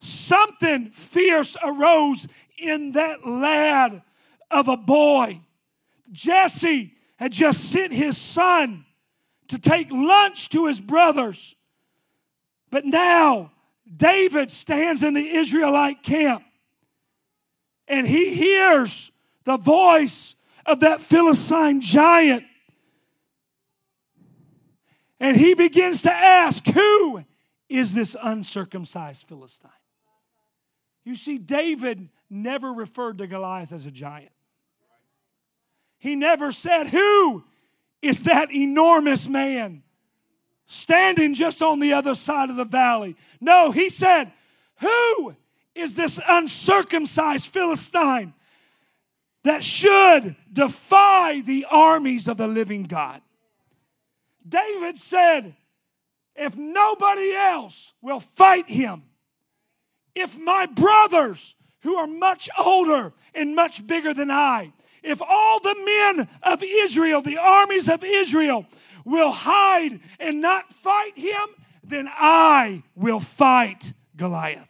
[0.00, 2.26] Something fierce arose
[2.58, 4.02] in that lad
[4.50, 5.40] of a boy.
[6.10, 8.84] Jesse had just sent his son
[9.48, 11.54] to take lunch to his brothers.
[12.70, 13.52] But now
[13.94, 16.44] David stands in the Israelite camp
[17.86, 19.12] and he hears
[19.44, 22.44] the voice of that Philistine giant
[25.22, 27.24] and he begins to ask, Who
[27.68, 29.70] is this uncircumcised Philistine?
[31.04, 34.32] You see, David never referred to Goliath as a giant.
[35.98, 37.44] He never said, Who
[38.02, 39.84] is that enormous man
[40.66, 43.14] standing just on the other side of the valley?
[43.40, 44.32] No, he said,
[44.80, 45.36] Who
[45.76, 48.34] is this uncircumcised Philistine
[49.44, 53.22] that should defy the armies of the living God?
[54.48, 55.54] David said,
[56.34, 59.02] If nobody else will fight him,
[60.14, 65.74] if my brothers who are much older and much bigger than I, if all the
[65.84, 68.66] men of Israel, the armies of Israel,
[69.04, 71.48] will hide and not fight him,
[71.82, 74.68] then I will fight Goliath.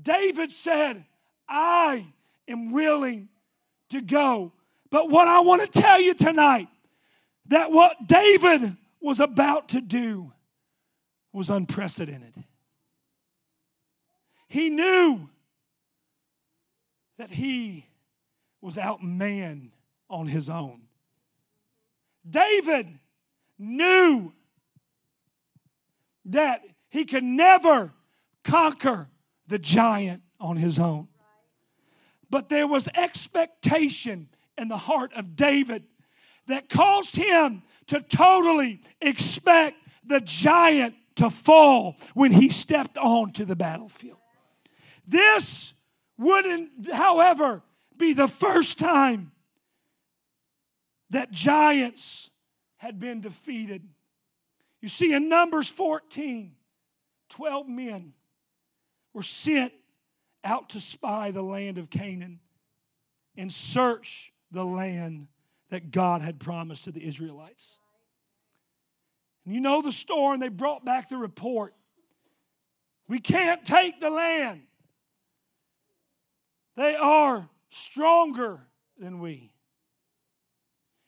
[0.00, 1.04] David said,
[1.48, 2.06] I
[2.48, 3.28] am willing
[3.90, 4.52] to go.
[4.90, 6.68] But what I want to tell you tonight
[7.48, 10.32] that what David was about to do
[11.32, 12.44] was unprecedented.
[14.48, 15.28] He knew
[17.18, 17.86] that he
[18.60, 19.70] was outman
[20.08, 20.82] on his own.
[22.28, 22.98] David
[23.58, 24.32] knew
[26.26, 27.92] that he could never
[28.42, 29.08] conquer
[29.46, 31.08] the giant on his own.
[32.28, 34.28] But there was expectation
[34.58, 35.84] in the heart of David
[36.46, 43.56] that caused him to totally expect the giant to fall when he stepped onto the
[43.56, 44.18] battlefield.
[45.06, 45.72] This
[46.18, 47.62] wouldn't, however,
[47.96, 49.32] be the first time
[51.10, 52.30] that giants
[52.76, 53.88] had been defeated.
[54.80, 56.54] You see, in Numbers 14,
[57.30, 58.12] 12 men
[59.14, 59.72] were sent
[60.44, 62.40] out to spy the land of Canaan
[63.36, 65.28] and search the land
[65.70, 67.78] that God had promised to the Israelites.
[69.44, 71.74] And you know the story, and they brought back the report.
[73.08, 74.62] We can't take the land.
[76.76, 78.66] They are stronger
[78.98, 79.52] than we.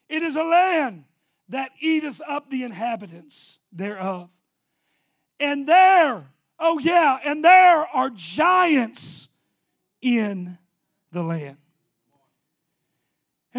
[0.07, 1.03] It is a land
[1.49, 4.29] that eateth up the inhabitants thereof.
[5.39, 9.29] And there, oh yeah, and there are giants
[10.01, 10.57] in
[11.11, 11.57] the land.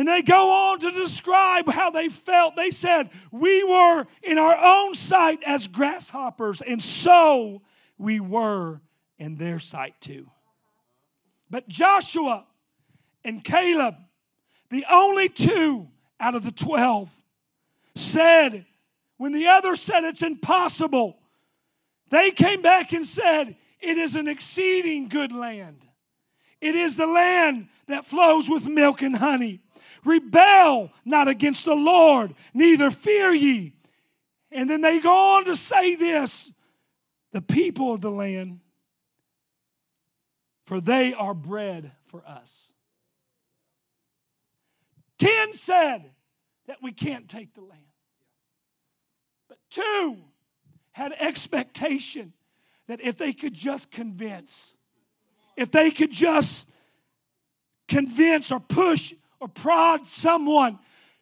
[0.00, 2.56] And they go on to describe how they felt.
[2.56, 7.60] They said, We were in our own sight as grasshoppers, and so
[7.98, 8.80] we were
[9.18, 10.30] in their sight too.
[11.50, 12.46] But Joshua
[13.24, 13.96] and Caleb,
[14.70, 15.88] the only two
[16.18, 17.14] out of the 12,
[17.94, 18.64] said,
[19.18, 21.18] when the others said it's impossible,
[22.08, 25.86] they came back and said, It is an exceeding good land.
[26.62, 29.60] It is the land that flows with milk and honey.
[30.04, 33.74] Rebel not against the Lord, neither fear ye.
[34.50, 36.52] And then they go on to say this
[37.32, 38.60] the people of the land,
[40.64, 42.72] for they are bread for us.
[45.18, 46.10] Ten said
[46.66, 47.82] that we can't take the land.
[49.48, 50.16] But two
[50.92, 52.32] had expectation
[52.88, 54.74] that if they could just convince,
[55.56, 56.70] if they could just
[57.86, 60.78] convince or push or prod someone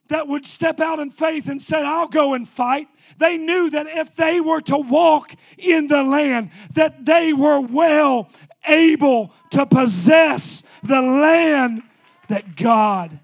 [0.08, 2.88] that would step out in faith and said, I'll go and fight.
[3.18, 8.28] They knew that if they were to walk in the land, that they were well
[8.66, 11.82] able to possess the land
[12.28, 13.18] that God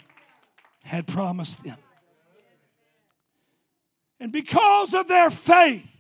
[0.85, 1.79] had promised them.
[4.21, 5.91] And because of their faith,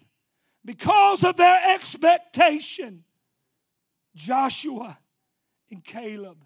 [0.64, 3.04] because of their expectation,
[4.14, 4.98] Joshua
[5.70, 6.38] and Caleb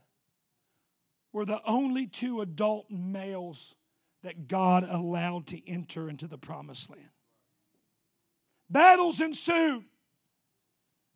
[1.33, 3.74] were the only two adult males
[4.22, 7.09] that God allowed to enter into the promised land.
[8.70, 9.85] Battles ensued,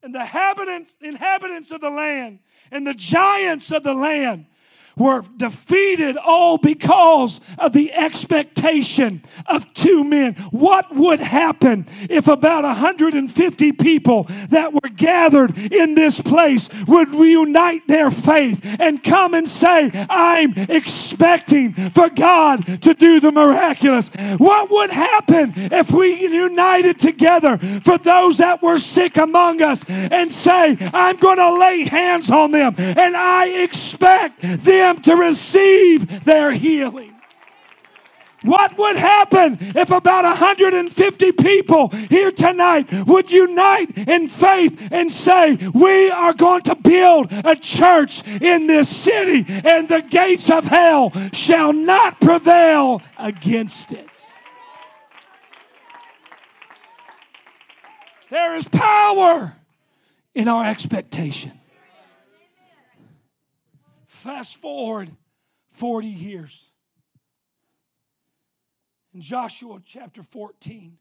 [0.02, 2.40] and the inhabitants, inhabitants of the land
[2.70, 4.46] and the giants of the land
[4.96, 10.34] were defeated all because of the expectation of two men.
[10.50, 17.86] What would happen if about 150 people that were gathered in this place would reunite
[17.88, 24.10] their faith and come and say, I'm expecting for God to do the miraculous?
[24.36, 30.32] What would happen if we united together for those that were sick among us and
[30.32, 36.24] say, I'm going to lay hands on them and I expect them them to receive
[36.24, 37.14] their healing.
[38.42, 45.56] What would happen if about 150 people here tonight would unite in faith and say,
[45.72, 51.12] We are going to build a church in this city, and the gates of hell
[51.32, 54.08] shall not prevail against it?
[58.28, 59.54] There is power
[60.34, 61.61] in our expectation.
[64.22, 65.10] Fast forward
[65.72, 66.70] 40 years.
[69.12, 70.96] In Joshua chapter 14,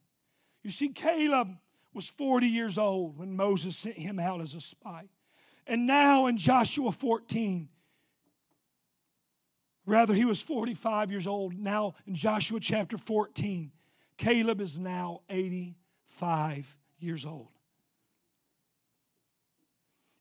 [0.63, 1.55] you see, Caleb
[1.93, 5.07] was 40 years old when Moses sent him out as a spy.
[5.67, 7.69] And now in Joshua 14,
[9.85, 11.53] rather, he was 45 years old.
[11.53, 13.71] Now in Joshua chapter 14,
[14.17, 17.49] Caleb is now 85 years old.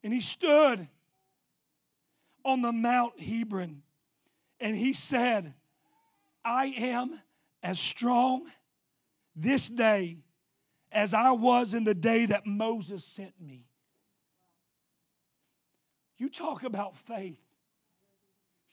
[0.05, 0.87] And he stood
[2.45, 3.83] on the Mount Hebron.
[4.59, 5.55] And he said,
[6.45, 7.21] I am
[7.63, 8.47] as strong
[9.37, 10.19] this day
[10.93, 13.67] as I was in the day that Moses sent me.
[16.19, 17.41] You talk about faith.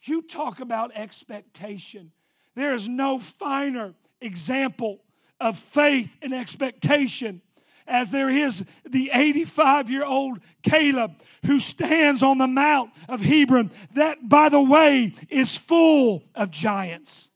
[0.03, 2.11] You talk about expectation.
[2.55, 5.03] There is no finer example
[5.39, 7.41] of faith and expectation
[7.87, 11.13] as there is the 85 year old Caleb
[11.45, 17.31] who stands on the Mount of Hebron, that, by the way, is full of giants.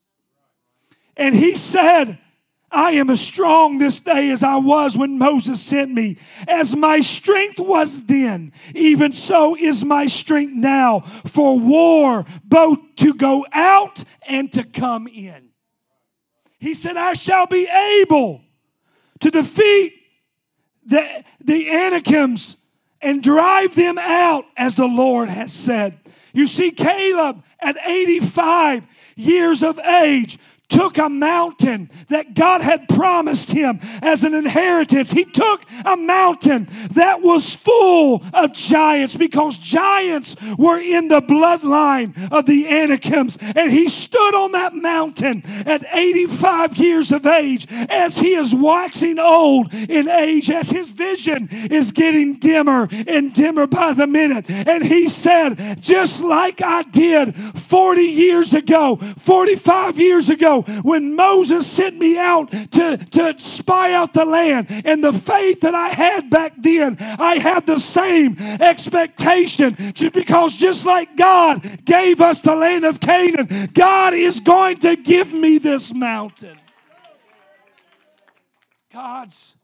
[1.16, 2.20] And he said,
[2.72, 6.18] I am as strong this day as I was when Moses sent me.
[6.48, 13.14] As my strength was then, even so is my strength now for war, both to
[13.14, 15.50] go out and to come in.
[16.60, 18.42] He said, I shall be able
[19.20, 20.01] to defeat
[20.92, 22.58] the, the Anakims
[23.02, 25.98] and drive them out as the Lord has said.
[26.34, 28.86] You see, Caleb at 85
[29.16, 30.38] years of age
[30.72, 35.12] took a mountain that God had promised him as an inheritance.
[35.12, 42.32] He took a mountain that was full of giants because giants were in the bloodline
[42.32, 43.38] of the Anakims.
[43.56, 49.20] And he stood on that mountain at 85 years of age as he is waxing
[49.20, 54.50] old in age, as his vision is getting dimmer and dimmer by the minute.
[54.50, 61.68] And he said, just like I did 40 years ago, 45 years ago, when Moses
[61.68, 64.68] sent me out to, to spy out the land.
[64.86, 69.76] And the faith that I had back then, I had the same expectation.
[70.14, 75.34] Because just like God gave us the land of Canaan, God is going to give
[75.34, 76.58] me this mountain.
[78.92, 79.56] God's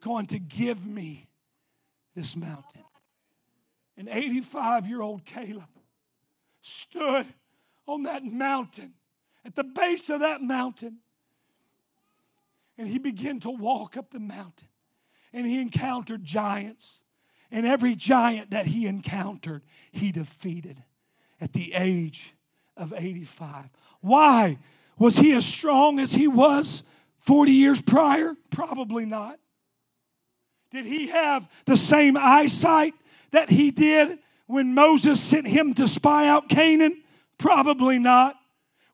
[0.00, 1.28] going to give me
[2.14, 2.84] this mountain.
[3.96, 5.68] An 85 year old Caleb
[6.62, 7.26] stood
[7.86, 8.94] on that mountain
[9.48, 10.98] at the base of that mountain.
[12.76, 14.68] And he began to walk up the mountain.
[15.32, 17.02] And he encountered giants.
[17.50, 20.82] And every giant that he encountered, he defeated
[21.40, 22.34] at the age
[22.76, 23.70] of 85.
[24.02, 24.58] Why?
[24.98, 26.82] Was he as strong as he was
[27.20, 28.34] 40 years prior?
[28.50, 29.38] Probably not.
[30.70, 32.92] Did he have the same eyesight
[33.30, 37.02] that he did when Moses sent him to spy out Canaan?
[37.38, 38.37] Probably not.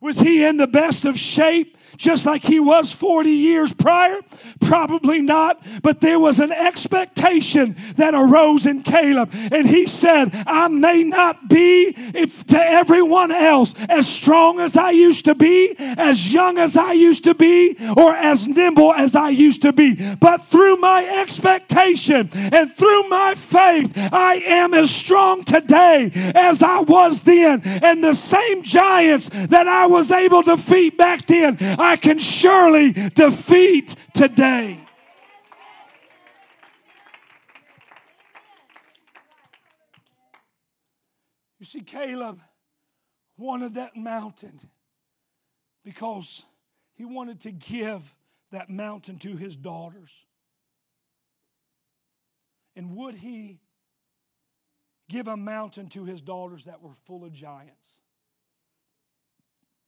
[0.05, 4.21] Was he in the best of shape just like he was 40 years prior?
[4.61, 9.31] Probably not, but there was an expectation that arose in Caleb.
[9.33, 14.91] And he said, I may not be if to everyone else as strong as I
[14.91, 19.31] used to be, as young as I used to be, or as nimble as I
[19.31, 20.15] used to be.
[20.17, 26.81] But through my expectation and through my faith, I am as strong today as I
[26.81, 27.61] was then.
[27.65, 32.93] And the same giants that I was able to defeat back then, I can surely
[32.93, 34.79] defeat today.
[41.59, 42.41] You see, Caleb
[43.37, 44.59] wanted that mountain
[45.85, 46.45] because
[46.95, 48.15] he wanted to give
[48.51, 50.25] that mountain to his daughters.
[52.75, 53.61] And would he
[55.11, 58.01] give a mountain to his daughters that were full of giants?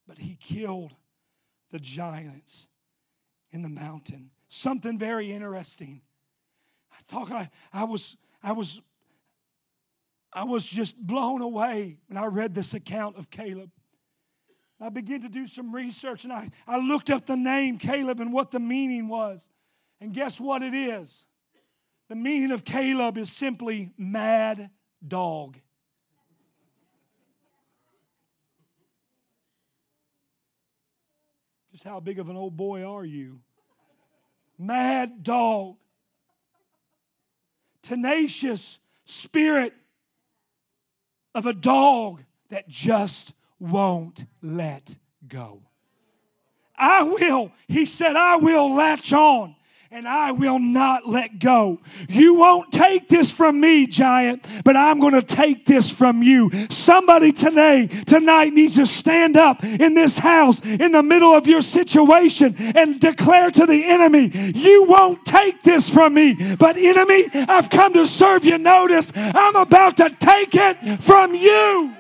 [0.07, 0.94] But he killed
[1.70, 2.68] the giants
[3.50, 4.30] in the mountain.
[4.48, 6.02] Something very interesting.
[6.92, 8.80] I thought I, I was I was
[10.32, 13.70] I was just blown away when I read this account of Caleb.
[14.78, 18.32] I began to do some research and I, I looked up the name Caleb and
[18.32, 19.44] what the meaning was.
[20.00, 21.24] And guess what it is?
[22.08, 24.70] The meaning of Caleb is simply mad
[25.06, 25.56] dog.
[31.82, 33.40] How big of an old boy are you?
[34.58, 35.76] Mad dog.
[37.82, 39.74] Tenacious spirit
[41.34, 44.96] of a dog that just won't let
[45.26, 45.62] go.
[46.76, 49.54] I will, he said, I will latch on
[49.97, 51.80] and I will not let go.
[52.11, 56.51] You won't take this from me, giant, but I'm going to take this from you.
[56.68, 61.62] Somebody today, tonight needs to stand up in this house in the middle of your
[61.62, 67.70] situation and declare to the enemy, You won't take this from me, but enemy, I've
[67.70, 68.59] come to serve you.
[68.59, 71.97] Notice, I'm about to take it from you.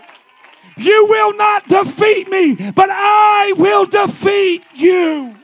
[0.76, 5.34] You will not defeat me, but I will defeat you.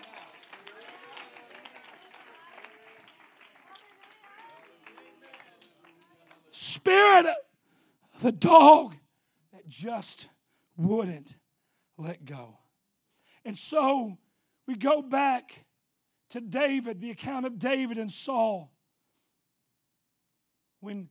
[6.73, 7.27] Spirit
[8.17, 8.97] of a dog
[9.53, 10.29] that just
[10.77, 11.37] wouldn't
[11.99, 12.59] let go.
[13.45, 14.17] And so
[14.67, 15.65] we go back
[16.31, 18.73] to David, the account of David and Saul.
[20.81, 21.09] When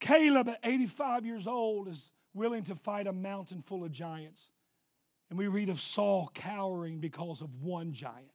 [0.00, 4.50] Caleb, at 85 years old, is willing to fight a mountain full of giants.
[5.30, 8.30] And we read of Saul cowering because of one giant.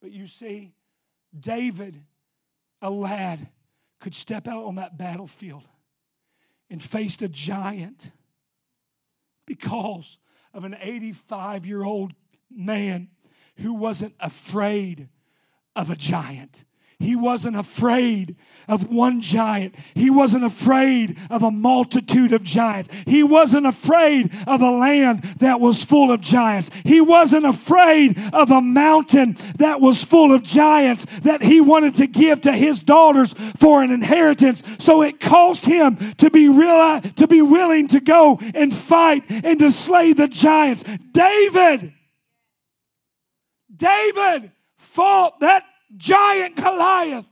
[0.00, 0.72] But you see,
[1.38, 2.02] David,
[2.82, 3.48] a lad,
[4.00, 5.68] could step out on that battlefield
[6.70, 8.12] and faced a giant
[9.46, 10.18] because
[10.54, 12.12] of an 85 year old
[12.50, 13.08] man
[13.56, 15.08] who wasn't afraid
[15.76, 16.64] of a giant.
[17.00, 18.36] He wasn't afraid
[18.68, 19.74] of one giant.
[19.94, 22.90] He wasn't afraid of a multitude of giants.
[23.06, 26.70] He wasn't afraid of a land that was full of giants.
[26.84, 32.06] He wasn't afraid of a mountain that was full of giants that he wanted to
[32.06, 34.62] give to his daughters for an inheritance.
[34.78, 39.58] So it cost him to be real, to be willing to go and fight and
[39.58, 40.84] to slay the giants.
[41.12, 41.94] David
[43.80, 45.64] David fought that
[45.96, 47.26] giant Goliath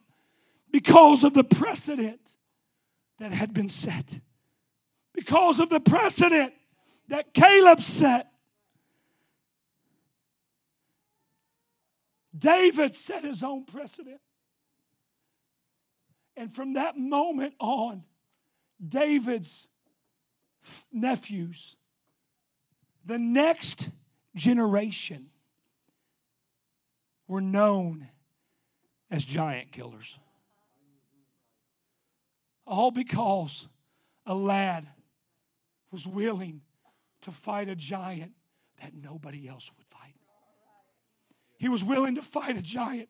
[0.70, 2.20] because of the precedent
[3.18, 4.20] that had been set,
[5.12, 6.52] because of the precedent
[7.08, 8.30] that Caleb set.
[12.36, 14.20] David set his own precedent.
[16.36, 18.04] And from that moment on,
[18.86, 19.66] David's
[20.92, 21.76] nephews,
[23.04, 23.88] the next
[24.36, 25.30] generation,
[27.26, 28.08] were known
[29.10, 30.18] as giant killers.
[32.66, 33.68] All because
[34.26, 34.86] a lad
[35.90, 36.62] was willing
[37.22, 38.32] to fight a giant
[38.80, 40.14] that nobody else would fight.
[41.58, 43.08] He was willing to fight a giant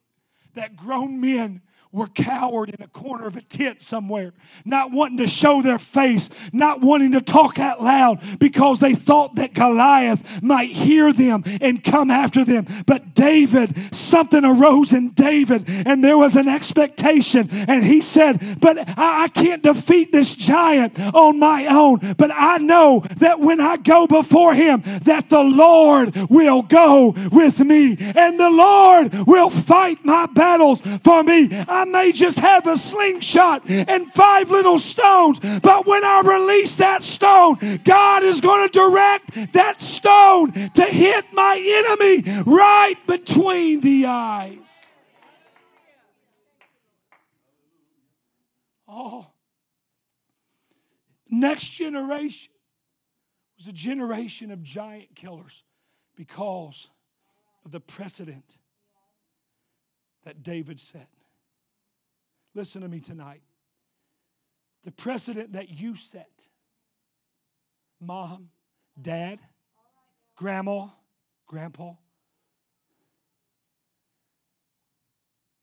[0.54, 4.32] that grown men were cowered in a corner of a tent somewhere,
[4.64, 9.36] not wanting to show their face, not wanting to talk out loud because they thought
[9.36, 12.66] that Goliath might hear them and come after them.
[12.86, 17.48] But David, something arose in David, and there was an expectation.
[17.50, 22.14] And he said, But I, I can't defeat this giant on my own.
[22.16, 27.60] But I know that when I go before him, that the Lord will go with
[27.60, 31.48] me, and the Lord will fight my battles for me.
[31.66, 37.02] I may just have a slingshot and five little stones, but when I release that
[37.02, 44.06] stone, God is going to direct that stone to hit my enemy right between the
[44.06, 44.86] eyes.
[48.86, 49.26] Oh,
[51.28, 52.52] next generation
[53.58, 55.64] was a generation of giant killers
[56.16, 56.88] because
[57.64, 58.56] of the precedent
[60.24, 61.08] that David set.
[62.58, 63.42] Listen to me tonight.
[64.82, 66.48] The precedent that you set,
[68.00, 68.48] mom,
[69.00, 69.38] dad,
[70.34, 70.88] grandma,
[71.46, 71.92] grandpa,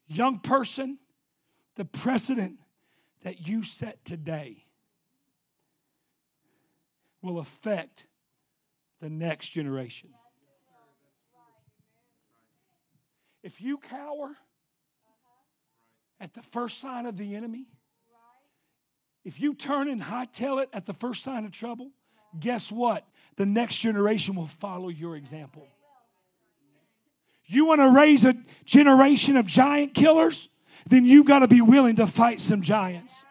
[0.07, 0.97] young person,
[1.75, 2.59] the precedent
[3.23, 4.63] that you set today
[7.21, 8.07] will affect
[9.01, 10.11] the next generation.
[13.43, 14.37] If you cower
[16.19, 17.67] at the first sign of the enemy,
[19.23, 21.91] if you turn and hightail it at the first sign of trouble,
[22.39, 23.05] guess what?
[23.37, 25.67] The next generation will follow your example.
[27.47, 28.35] You want to raise a
[28.65, 30.49] generation of giant killers?
[30.87, 33.25] Then you've got to be willing to fight some giants.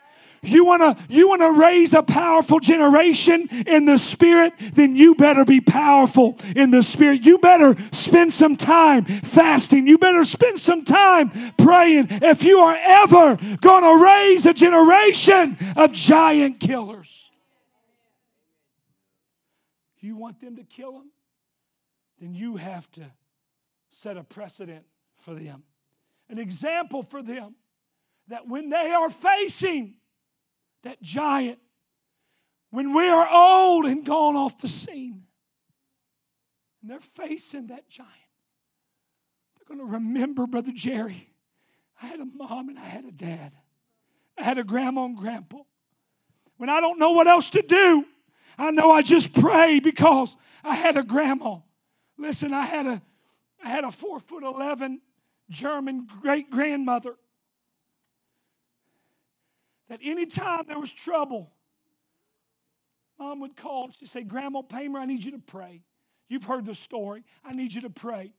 [0.45, 5.15] You want to you want to raise a powerful generation in the spirit, then you
[5.15, 7.25] better be powerful in the spirit.
[7.25, 9.87] You better spend some time fasting.
[9.87, 15.57] You better spend some time praying if you are ever going to raise a generation
[15.77, 17.31] of giant killers.
[20.01, 21.11] You want them to kill them?
[22.21, 23.05] Then you have to
[23.91, 24.85] set a precedent
[25.17, 25.63] for them.
[26.29, 27.55] An example for them
[28.29, 29.95] that when they are facing
[30.85, 31.59] that giant,
[32.71, 35.25] when we are old and gone off the scene,
[36.81, 38.11] and they're facing that giant,
[39.57, 41.29] they're going to remember Brother Jerry.
[42.01, 43.55] I had a mom and I had a dad.
[44.39, 45.59] I had a grandma and grandpa.
[46.57, 48.05] When I don't know what else to do,
[48.59, 51.59] I know I just pray because I had a grandma.
[52.19, 53.03] Listen, I had a
[53.63, 55.01] I had a four foot eleven
[55.49, 57.17] German great grandmother
[59.89, 61.51] that anytime there was trouble,
[63.19, 65.83] mom would call and she'd say, Grandma Paymer, I need you to pray.
[66.29, 67.25] You've heard the story.
[67.45, 68.33] I need you to pray.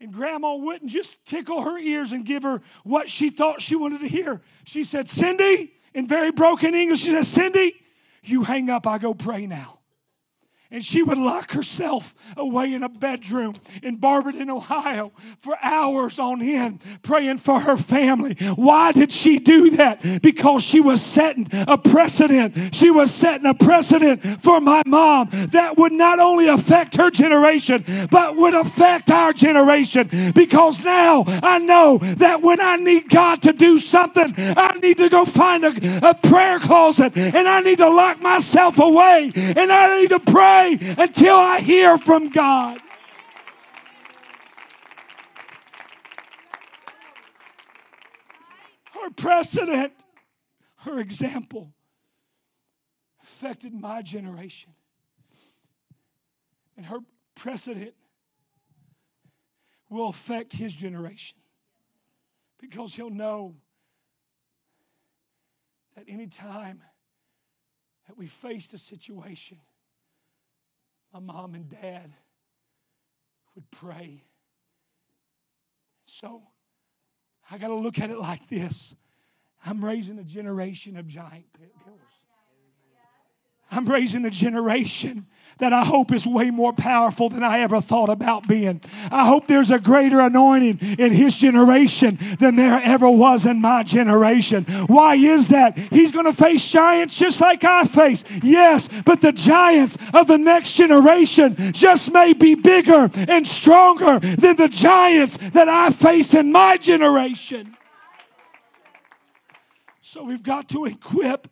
[0.00, 4.00] And grandma wouldn't just tickle her ears and give her what she thought she wanted
[4.00, 4.42] to hear.
[4.64, 7.74] She said, Cindy, in very broken English, she said, Cindy,
[8.22, 9.78] you hang up, I go pray now
[10.74, 16.42] and she would lock herself away in a bedroom in Barberton, Ohio for hours on
[16.42, 18.34] end praying for her family.
[18.56, 20.20] Why did she do that?
[20.20, 22.74] Because she was setting a precedent.
[22.74, 27.84] She was setting a precedent for my mom that would not only affect her generation,
[28.10, 30.32] but would affect our generation.
[30.34, 35.08] Because now I know that when I need God to do something, I need to
[35.08, 40.00] go find a, a prayer closet and I need to lock myself away and I
[40.00, 42.80] need to pray until I hear from God.
[49.04, 49.92] her precedent,
[50.76, 51.74] her example
[53.22, 54.72] affected my generation.
[56.76, 57.00] And her
[57.34, 57.94] precedent
[59.90, 61.36] will affect his generation
[62.58, 63.56] because he'll know
[65.94, 66.82] that any time
[68.08, 69.58] that we faced a situation,
[71.14, 72.12] my mom and dad
[73.54, 74.24] would pray.
[76.06, 76.42] So
[77.48, 78.96] I got to look at it like this
[79.64, 82.00] I'm raising a generation of giant killers.
[83.70, 85.26] I'm raising a generation
[85.58, 88.80] that I hope is way more powerful than I ever thought about being.
[89.10, 93.82] I hope there's a greater anointing in his generation than there ever was in my
[93.82, 94.64] generation.
[94.86, 95.78] Why is that?
[95.78, 98.24] He's going to face giants just like I face.
[98.42, 104.56] Yes, but the giants of the next generation just may be bigger and stronger than
[104.56, 107.76] the giants that I faced in my generation.
[110.00, 111.48] So we've got to equip,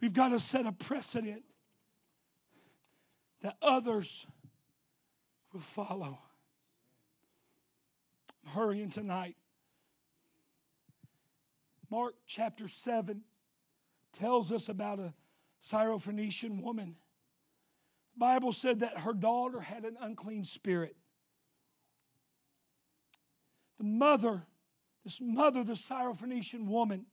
[0.00, 1.44] we've got to set a precedent
[3.42, 4.26] that others
[5.52, 6.18] will follow.
[8.44, 9.36] I'm hurrying tonight.
[11.90, 13.22] Mark chapter 7
[14.12, 15.12] tells us about a
[15.62, 16.96] Syrophoenician woman.
[18.14, 20.96] The Bible said that her daughter had an unclean spirit.
[23.78, 24.42] The mother,
[25.04, 27.06] this mother, the Syrophoenician woman,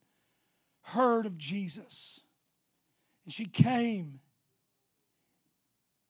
[0.82, 2.22] heard of Jesus.
[3.26, 4.20] And she came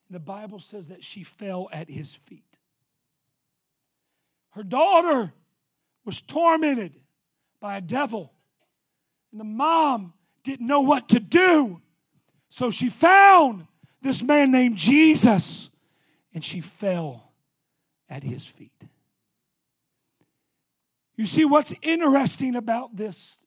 [0.10, 2.60] the Bible says that she fell at his feet.
[4.52, 5.34] Her daughter
[6.04, 6.96] was tormented
[7.60, 8.34] by a devil,
[9.32, 11.82] and the mom didn't know what to do.
[12.50, 13.68] So she found
[14.02, 15.70] this man named Jesus,
[16.34, 17.32] and she fell
[18.10, 18.72] at his feet.
[21.16, 23.46] You see, what's interesting about this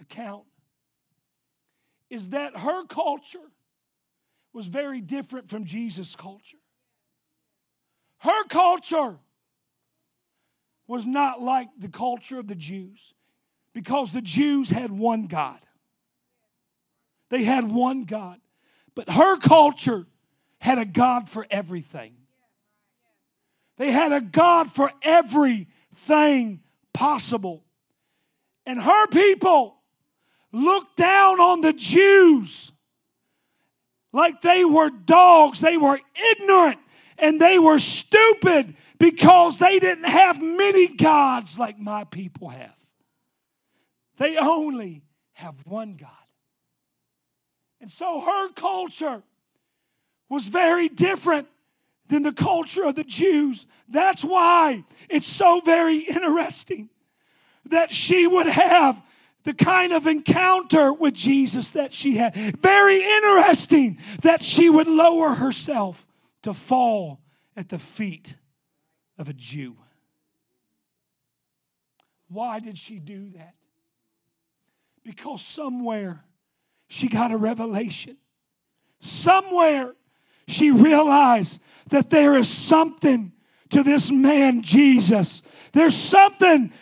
[0.00, 0.44] account
[2.10, 3.50] is that her culture
[4.58, 6.58] was very different from Jesus' culture.
[8.18, 9.16] Her culture
[10.88, 13.14] was not like the culture of the Jews
[13.72, 15.60] because the Jews had one God.
[17.28, 18.40] They had one God.
[18.96, 20.08] But her culture
[20.58, 22.16] had a God for everything.
[23.76, 27.62] They had a God for everything possible.
[28.66, 29.76] And her people
[30.50, 32.72] looked down on the Jews
[34.12, 35.60] like they were dogs.
[35.60, 36.00] They were
[36.32, 36.78] ignorant
[37.18, 42.74] and they were stupid because they didn't have many gods like my people have.
[44.16, 45.02] They only
[45.34, 46.10] have one God.
[47.80, 49.22] And so her culture
[50.28, 51.46] was very different
[52.08, 53.66] than the culture of the Jews.
[53.88, 56.88] That's why it's so very interesting
[57.66, 59.00] that she would have
[59.44, 62.34] the kind of encounter with Jesus that she had.
[62.60, 66.06] Very interesting that she would lower herself
[66.42, 67.20] to fall
[67.56, 68.36] at the feet
[69.16, 69.76] of a Jew.
[72.28, 73.54] Why did she do that?
[75.02, 76.24] Because somewhere
[76.88, 78.16] she got a revelation.
[79.00, 79.94] Somewhere
[80.46, 83.32] she realized that there is something
[83.70, 85.42] to this man, Jesus.
[85.72, 86.72] There's something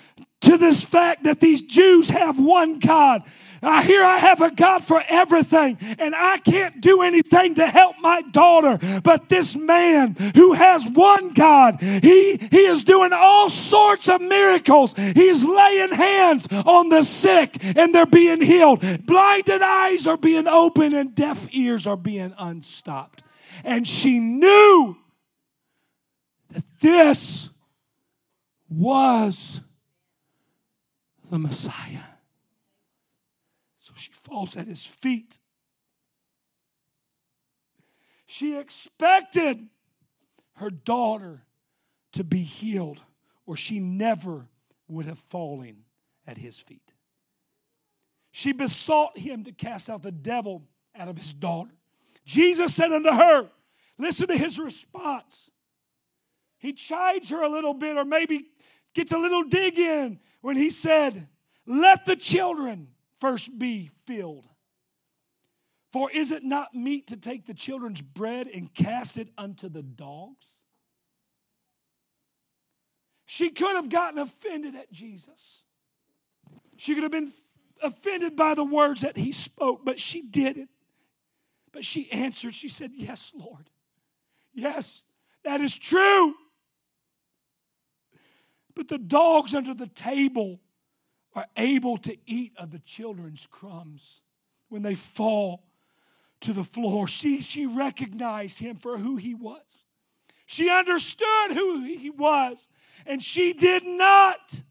[0.46, 3.22] to this fact that these Jews have one God.
[3.62, 7.66] Uh, I hear I have a God for everything, and I can't do anything to
[7.66, 8.78] help my daughter.
[9.02, 14.94] But this man who has one God, he, he is doing all sorts of miracles.
[14.94, 18.80] He's laying hands on the sick, and they're being healed.
[19.04, 23.22] Blinded eyes are being opened, and deaf ears are being unstopped.
[23.64, 24.96] And she knew
[26.50, 27.48] that this
[28.68, 29.60] was
[31.30, 32.04] the Messiah.
[33.78, 35.38] So she falls at his feet.
[38.26, 39.68] She expected
[40.54, 41.42] her daughter
[42.12, 43.00] to be healed,
[43.46, 44.48] or she never
[44.88, 45.84] would have fallen
[46.26, 46.92] at his feet.
[48.32, 50.62] She besought him to cast out the devil
[50.94, 51.70] out of his daughter.
[52.24, 53.48] Jesus said unto her,
[53.98, 55.50] Listen to his response.
[56.58, 58.46] He chides her a little bit, or maybe
[58.94, 61.28] gets a little dig in when he said,
[61.66, 64.48] Let the children first be filled.
[65.92, 69.82] For is it not meet to take the children's bread and cast it unto the
[69.82, 70.46] dogs?
[73.24, 75.64] She could have gotten offended at Jesus.
[76.76, 77.32] She could have been
[77.82, 80.70] offended by the words that he spoke, but she didn't.
[81.72, 83.68] But she answered, she said, Yes, Lord.
[84.54, 85.04] Yes,
[85.44, 86.34] that is true.
[88.76, 90.60] But the dogs under the table
[91.34, 94.20] are able to eat of the children's crumbs
[94.68, 95.64] when they fall
[96.40, 97.08] to the floor.
[97.08, 99.78] She, she recognized him for who he was.
[100.44, 102.68] She understood who he was,
[103.06, 104.62] and she did not,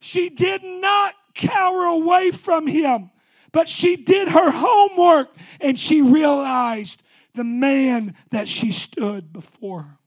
[0.00, 3.10] she did not cower away from him,
[3.50, 7.02] but she did her homework and she realized
[7.34, 9.98] the man that she stood before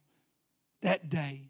[0.82, 1.50] that day.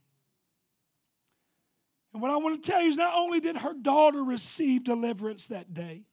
[2.16, 5.48] And what I want to tell you is not only did her daughter receive deliverance
[5.48, 6.04] that day,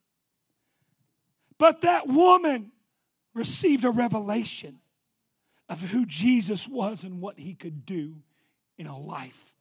[1.59, 2.72] but that woman
[3.34, 4.80] received a revelation
[5.68, 8.16] of who Jesus was and what he could do
[8.76, 9.55] in a life.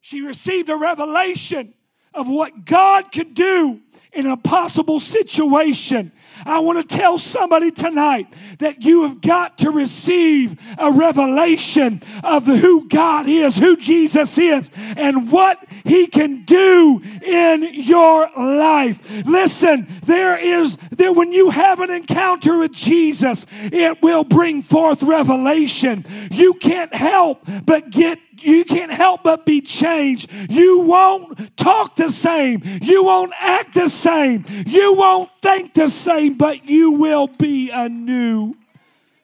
[0.00, 1.74] She received a revelation
[2.14, 3.80] of what God could do
[4.12, 6.12] in a possible situation.
[6.44, 12.46] I want to tell somebody tonight that you have got to receive a revelation of
[12.46, 18.98] who God is, who Jesus is, and what He can do in your life.
[19.24, 25.02] Listen, there is there when you have an encounter with Jesus, it will bring forth
[25.02, 26.04] revelation.
[26.30, 30.30] You can't help but get you can't help but be changed.
[30.48, 32.62] You won't talk the same.
[32.82, 34.44] You won't act the same.
[34.66, 38.54] You won't think the same, but you will be a new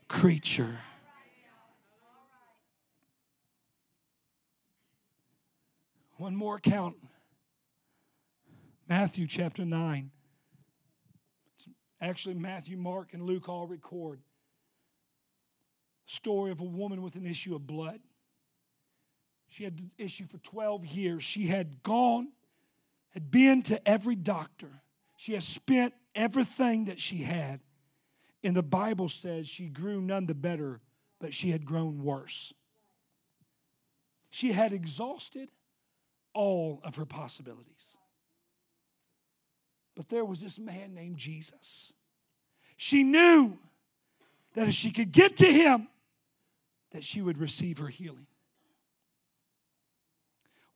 [0.09, 0.79] creature.
[6.17, 6.97] One more account
[8.89, 10.11] Matthew chapter 9.
[12.01, 14.21] Actually, Matthew, Mark, and Luke all record
[16.07, 18.01] story of a woman with an issue of blood.
[19.49, 21.23] She had the issue for 12 years.
[21.23, 22.29] She had gone,
[23.11, 24.83] had been to every doctor.
[25.17, 27.61] She has spent everything that she had.
[28.45, 30.81] And the Bible says she grew none the better,
[31.19, 32.53] but she had grown worse.
[34.31, 35.49] She had exhausted
[36.35, 37.97] all of her possibilities.
[39.97, 41.93] But there was this man named Jesus.
[42.77, 43.59] She knew
[44.55, 45.89] that if she could get to him,
[46.93, 48.28] that she would receive her healing.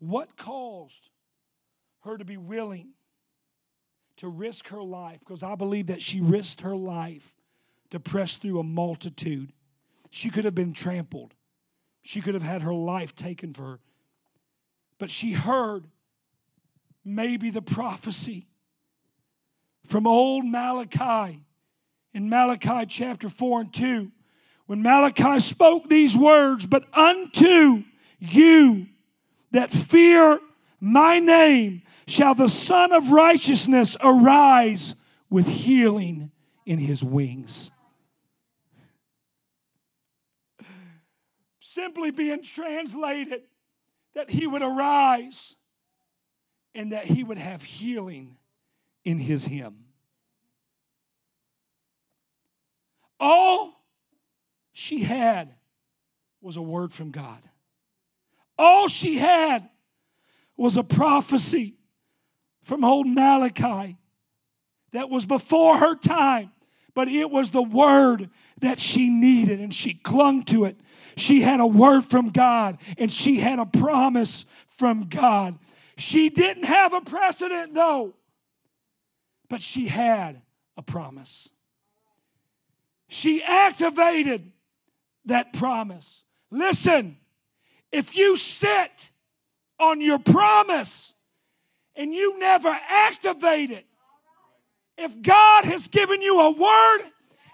[0.03, 1.11] What caused
[2.00, 2.88] her to be willing
[4.16, 5.20] to risk her life?
[5.20, 7.36] Because I believe that she risked her life
[7.90, 9.53] to press through a multitude.
[10.11, 11.34] She could have been trampled,
[12.03, 13.80] she could have had her life taken for her.
[14.98, 15.84] But she heard
[17.05, 18.48] maybe the prophecy
[19.86, 21.44] from old Malachi
[22.12, 24.11] in Malachi chapter 4 and 2.
[24.66, 27.84] When Malachi spoke these words, but unto
[28.18, 28.86] you
[29.53, 30.40] that fear
[30.80, 34.94] my name shall the Sun of Righteousness arise
[35.30, 36.32] with healing
[36.66, 37.70] in his wings.
[41.61, 43.42] Simply being translated
[44.14, 45.57] that he would arise
[46.74, 48.36] and that he would have healing
[49.05, 49.84] in his hymn.
[53.18, 53.80] All
[54.72, 55.55] she had
[56.40, 57.48] was a word from God.
[58.59, 59.68] All she had
[60.57, 61.78] was a prophecy
[62.62, 63.96] from old Malachi
[64.92, 66.53] that was before her time,
[66.94, 68.30] but it was the word
[68.61, 70.76] that she needed and she clung to it.
[71.16, 75.59] She had a word from God and she had a promise from God.
[75.96, 78.14] She didn't have a precedent though,
[79.48, 80.42] but she had
[80.76, 81.48] a promise.
[83.09, 84.53] She activated
[85.26, 86.24] that promise.
[86.50, 87.18] Listen,
[87.93, 89.11] if you sit
[89.78, 91.14] on your promise
[91.95, 93.86] and you never activate it,
[94.99, 97.01] if God has given you a word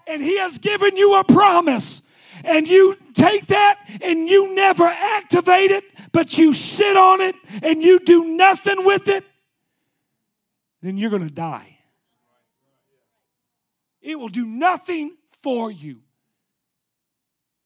[0.07, 2.03] and He has given you a promise,
[2.45, 7.82] and you take that and you never activate it, but you sit on it and
[7.82, 9.24] you do nothing with it,
[10.82, 11.78] then you're going to die.
[14.01, 16.01] It will do nothing for you.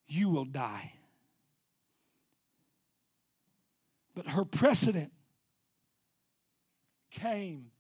[0.07, 0.93] You will die.
[4.15, 5.13] But her precedent
[7.11, 7.71] came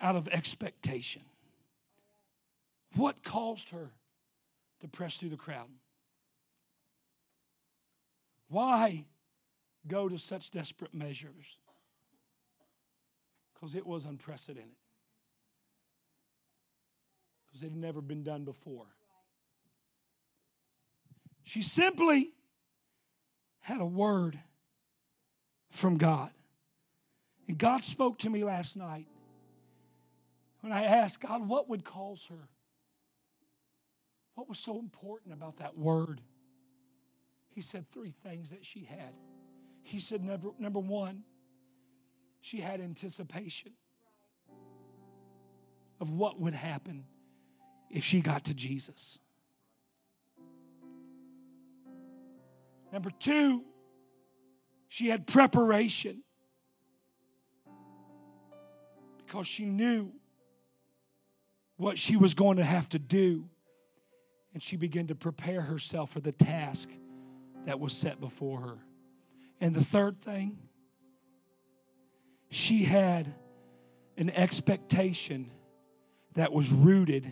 [0.00, 1.22] out of expectation.
[2.96, 3.90] What caused her
[4.80, 5.68] to press through the crowd?
[8.48, 9.04] Why
[9.86, 11.58] go to such desperate measures?
[13.54, 14.70] Because it was unprecedented.
[17.46, 18.86] Because it had never been done before.
[21.44, 22.32] She simply
[23.60, 24.38] had a word
[25.70, 26.30] from God.
[27.48, 29.06] And God spoke to me last night
[30.60, 32.48] when I asked God, what would cause her?
[34.34, 36.20] What was so important about that word?
[37.50, 39.14] He said three things that she had.
[39.82, 41.24] He said, number, number one,
[42.40, 43.72] she had anticipation.
[46.00, 47.04] of what would happen
[47.90, 49.18] if she got to Jesus.
[52.92, 53.64] Number two,
[54.90, 56.24] she had preparation
[59.18, 60.10] because she knew
[61.76, 63.48] what she was going to have to do.
[64.52, 66.88] And she began to prepare herself for the task
[67.66, 68.78] that was set before her.
[69.60, 70.58] And the third thing,
[72.48, 73.32] she had
[74.16, 75.52] an expectation
[76.34, 77.30] that was rooted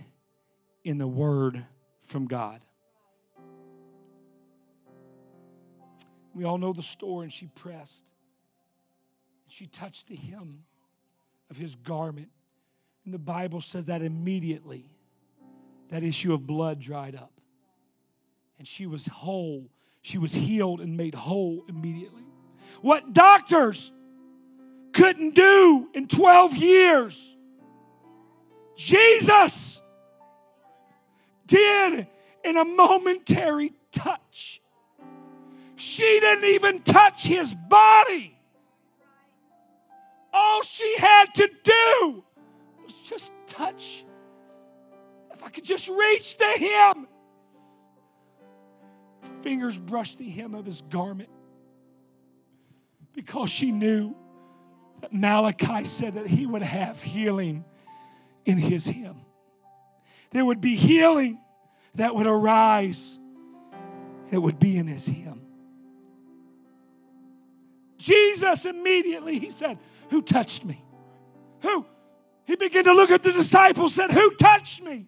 [0.84, 1.66] in the word
[2.02, 2.62] from God.
[6.39, 8.12] We all know the story, and she pressed.
[9.49, 10.62] She touched the hem
[11.51, 12.28] of his garment.
[13.05, 14.89] And the Bible says that immediately
[15.89, 17.32] that issue of blood dried up.
[18.57, 19.68] And she was whole.
[20.01, 22.22] She was healed and made whole immediately.
[22.82, 23.93] What doctors
[24.93, 27.36] couldn't do in 12 years,
[28.76, 29.82] Jesus
[31.49, 32.07] did
[32.45, 34.62] in a momentary touch.
[35.79, 38.37] She didn't even touch his body.
[40.33, 42.24] All she had to do
[42.83, 44.05] was just touch.
[45.33, 47.07] If I could just reach the hem.
[49.43, 51.29] Fingers brushed the hem of his garment
[53.14, 54.16] because she knew
[55.01, 57.64] that Malachi said that he would have healing
[58.45, 59.20] in his hem.
[60.33, 61.39] There would be healing
[61.95, 63.20] that would arise,
[64.24, 65.38] and it would be in his hem.
[67.99, 69.78] Jesus immediately, he said,
[70.11, 70.82] Who touched me?
[71.61, 71.84] Who?
[72.44, 75.07] He began to look at the disciples, said, Who touched me?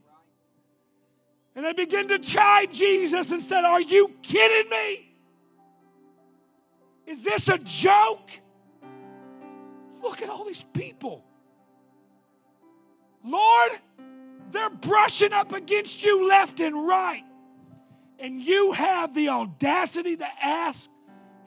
[1.54, 5.14] And they began to chide Jesus and said, Are you kidding me?
[7.06, 8.30] Is this a joke?
[10.02, 11.24] Look at all these people.
[13.24, 13.72] Lord,
[14.50, 17.24] they're brushing up against you left and right.
[18.18, 20.90] And you have the audacity to ask,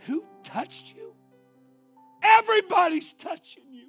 [0.02, 1.14] Who touched you?
[2.24, 3.88] Everybody's touching you.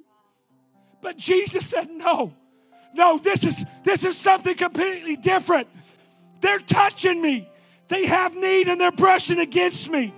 [1.00, 2.34] But Jesus said, No,
[2.94, 5.68] no, this is this is something completely different.
[6.40, 7.48] They're touching me.
[7.88, 10.12] They have need and they're brushing against me,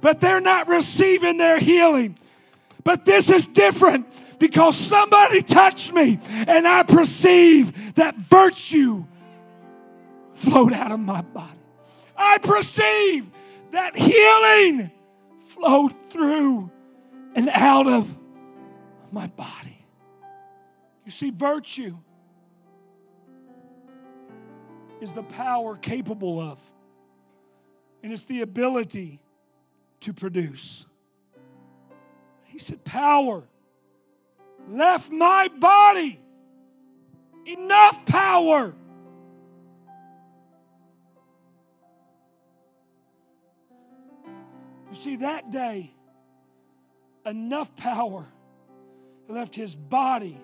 [0.00, 2.18] but they're not receiving their healing.
[2.82, 4.06] But this is different
[4.38, 9.04] because somebody touched me and I perceive that virtue
[10.32, 11.58] flowed out of my body.
[12.16, 13.26] I perceive
[13.72, 14.90] that healing
[15.44, 16.70] flowed through
[17.34, 18.18] and out of
[19.12, 19.86] my body.
[21.04, 21.96] You see, virtue
[25.00, 26.60] is the power capable of,
[28.02, 29.20] and it's the ability
[30.00, 30.86] to produce.
[32.44, 33.44] He said, Power
[34.68, 36.20] left my body.
[37.46, 38.74] Enough power.
[44.88, 45.94] You see, that day,
[47.26, 48.26] enough power
[49.28, 50.40] left his body.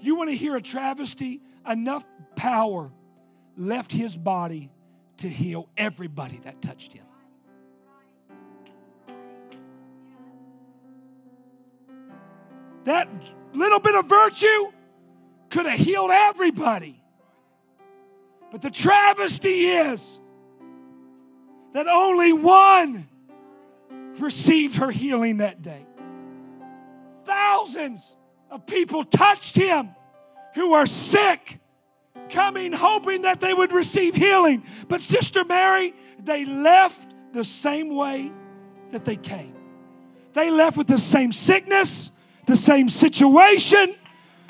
[0.00, 1.40] You want to hear a travesty?
[1.68, 2.04] Enough
[2.36, 2.90] power
[3.56, 4.70] left his body
[5.18, 7.04] to heal everybody that touched him.
[12.84, 13.08] That
[13.52, 14.72] little bit of virtue
[15.50, 17.02] could have healed everybody.
[18.52, 20.20] But the travesty is
[21.72, 23.08] that only one
[24.20, 25.86] received her healing that day.
[27.20, 28.16] Thousands
[28.50, 29.90] of people touched him
[30.54, 31.58] who are sick,
[32.30, 34.64] coming hoping that they would receive healing.
[34.88, 38.32] But, Sister Mary, they left the same way
[38.92, 39.54] that they came.
[40.32, 42.10] They left with the same sickness,
[42.46, 43.94] the same situation,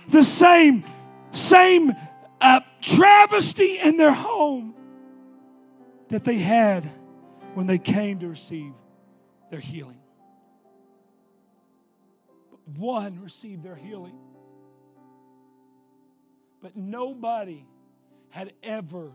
[0.08, 0.84] the same,
[1.32, 1.92] same
[2.40, 4.74] uh, travesty in their home
[6.08, 6.84] that they had
[7.54, 8.72] when they came to receive
[9.51, 10.01] their healing.
[12.76, 14.18] One received their healing.
[16.61, 17.64] But nobody
[18.30, 19.12] had ever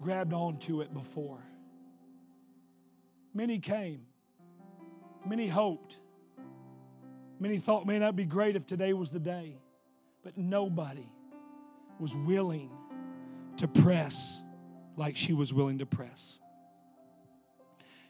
[0.00, 1.42] grabbed onto it before.
[3.34, 4.02] Many came,
[5.26, 5.98] many hoped,
[7.40, 9.56] many thought, man, that'd be great if today was the day.
[10.22, 11.10] But nobody
[11.98, 12.70] was willing
[13.56, 14.40] to press
[14.96, 16.40] like she was willing to press.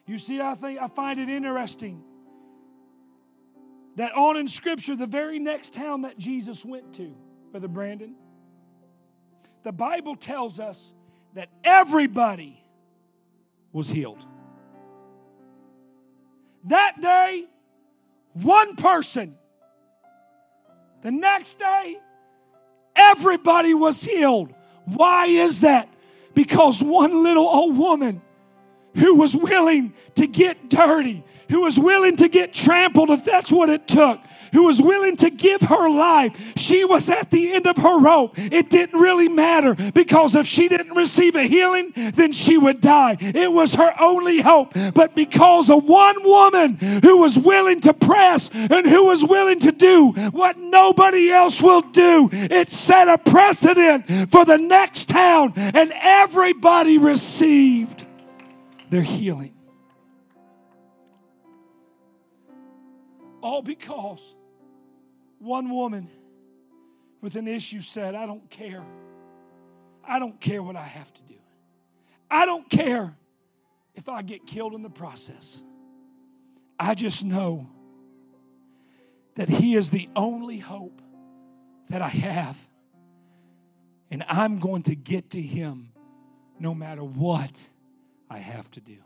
[0.06, 2.02] You see, I think I find it interesting
[3.96, 7.14] that on in Scripture, the very next town that Jesus went to,
[7.50, 8.14] Brother Brandon,
[9.62, 10.92] the Bible tells us
[11.34, 12.62] that everybody
[13.72, 14.26] was healed.
[16.64, 17.44] That day,
[18.32, 19.36] one person.
[21.02, 21.98] The next day,
[22.94, 24.52] Everybody was healed.
[24.84, 25.88] Why is that?
[26.34, 28.20] Because one little old woman
[28.96, 33.68] who was willing to get dirty, who was willing to get trampled if that's what
[33.68, 34.20] it took,
[34.52, 36.32] who was willing to give her life.
[36.56, 38.34] She was at the end of her rope.
[38.36, 43.16] It didn't really matter because if she didn't receive a healing, then she would die.
[43.20, 44.72] It was her only hope.
[44.94, 49.72] But because of one woman who was willing to press and who was willing to
[49.72, 55.92] do what nobody else will do, it set a precedent for the next town, and
[55.96, 58.01] everybody received
[58.92, 59.54] their healing.
[63.40, 64.36] All because
[65.38, 66.10] one woman
[67.22, 68.84] with an issue said, I don't care.
[70.06, 71.36] I don't care what I have to do.
[72.30, 73.16] I don't care
[73.94, 75.64] if I get killed in the process.
[76.78, 77.70] I just know
[79.36, 81.00] that He is the only hope
[81.88, 82.58] that I have.
[84.10, 85.92] And I'm going to get to Him
[86.58, 87.58] no matter what
[88.32, 88.96] I have to do.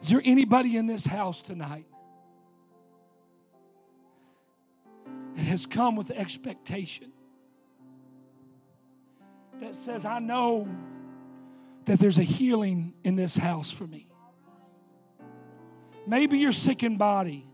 [0.00, 1.86] Is there anybody in this house tonight
[5.34, 7.10] that has come with expectation
[9.60, 10.68] that says, I know
[11.86, 14.08] that there's a healing in this house for me.
[16.06, 17.44] Maybe you're sick in body.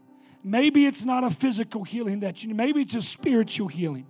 [0.42, 4.06] Maybe it's not a physical healing that you maybe it's a spiritual healing.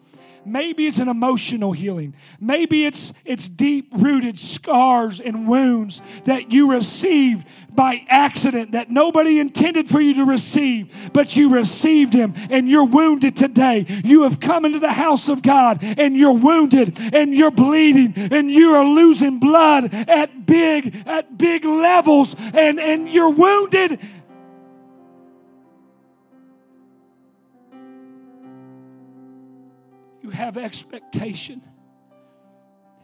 [0.47, 2.15] Maybe it's an emotional healing.
[2.41, 9.41] Maybe it's it's deep rooted scars and wounds that you received by accident that nobody
[9.41, 13.85] intended for you to receive, but you received them and you're wounded today.
[14.05, 18.51] You have come into the house of God and you're wounded and you're bleeding and
[18.51, 24.01] you are losing blood at big at big levels and and you're wounded
[30.35, 31.63] have expectation.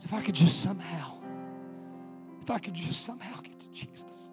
[0.02, 1.14] If I could just somehow,
[2.42, 4.30] if I could just somehow get to Jesus.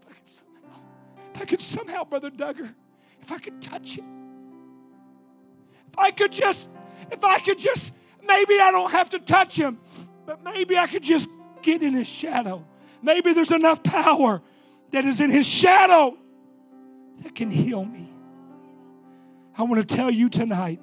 [0.00, 0.80] If I could somehow,
[1.34, 2.74] if I could somehow, Brother Duggar,
[3.20, 4.04] if I could touch him.
[5.88, 6.70] If I could just,
[7.10, 7.94] if I could just,
[8.26, 9.78] maybe I don't have to touch him,
[10.26, 11.28] but maybe I could just
[11.62, 12.64] get in his shadow.
[13.02, 14.42] Maybe there's enough power
[14.90, 16.16] that is in his shadow
[17.22, 18.10] that can heal me.
[19.56, 20.80] I want to tell you tonight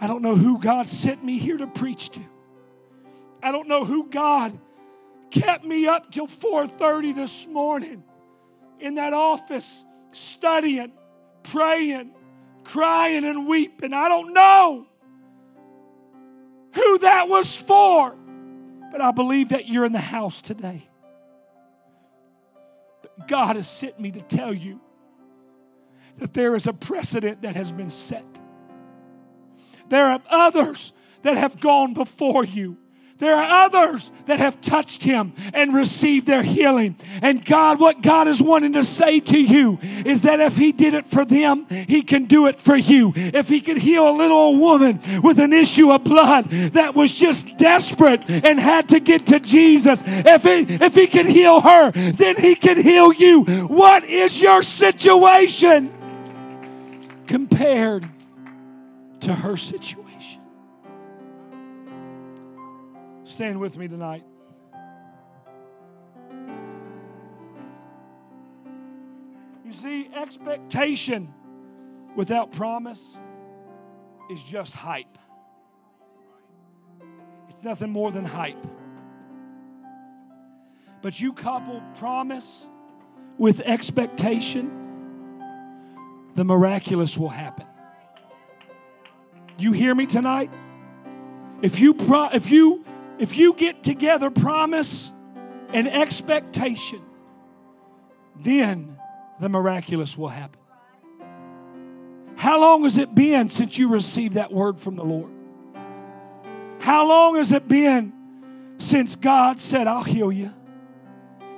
[0.00, 2.20] I don't know who God sent me here to preach to.
[3.42, 4.58] I don't know who God
[5.30, 8.02] kept me up till 4:30 this morning
[8.80, 10.92] in that office studying,
[11.42, 12.12] praying,
[12.64, 13.92] crying and weeping.
[13.92, 14.86] I don't know
[16.72, 18.16] who that was for.
[18.94, 20.88] But I believe that you're in the house today.
[23.02, 24.80] But God has sent me to tell you
[26.18, 28.40] that there is a precedent that has been set.
[29.88, 32.78] There are others that have gone before you.
[33.18, 36.96] There are others that have touched him and received their healing.
[37.22, 40.94] And God, what God is wanting to say to you is that if he did
[40.94, 43.12] it for them, he can do it for you.
[43.14, 47.14] If he could heal a little old woman with an issue of blood that was
[47.14, 51.92] just desperate and had to get to Jesus, if he, if he can heal her,
[51.92, 53.44] then he can heal you.
[53.68, 55.92] What is your situation
[57.28, 58.08] compared
[59.24, 60.42] to her situation.
[63.24, 64.22] Stand with me tonight.
[69.64, 71.32] You see, expectation
[72.14, 73.18] without promise
[74.30, 75.16] is just hype.
[77.48, 78.66] It's nothing more than hype.
[81.00, 82.68] But you couple promise
[83.38, 84.70] with expectation,
[86.34, 87.66] the miraculous will happen.
[89.58, 90.50] You hear me tonight?
[91.62, 92.84] If you pro- if you
[93.18, 95.12] if you get together promise
[95.72, 97.00] and expectation,
[98.36, 98.96] then
[99.40, 100.60] the miraculous will happen.
[102.36, 105.30] How long has it been since you received that word from the Lord?
[106.80, 108.12] How long has it been
[108.78, 110.52] since God said, I'll heal you?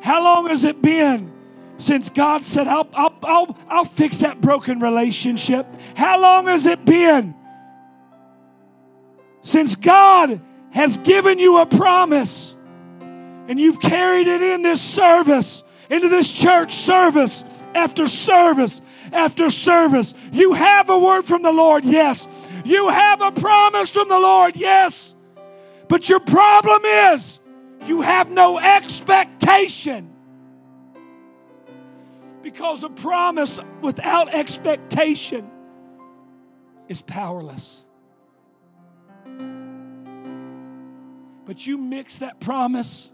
[0.02, 1.32] How long has it been
[1.78, 5.66] since God said, I'll, I'll, I'll, I'll fix that broken relationship?
[5.96, 7.34] How long has it been
[9.46, 10.40] since God
[10.70, 12.56] has given you a promise
[13.00, 18.82] and you've carried it in this service, into this church service after service
[19.12, 22.26] after service, you have a word from the Lord, yes.
[22.64, 25.14] You have a promise from the Lord, yes.
[25.86, 27.38] But your problem is
[27.86, 30.10] you have no expectation
[32.42, 35.48] Because a promise without expectation
[36.88, 37.85] is powerless.
[41.46, 43.10] But you mix that promise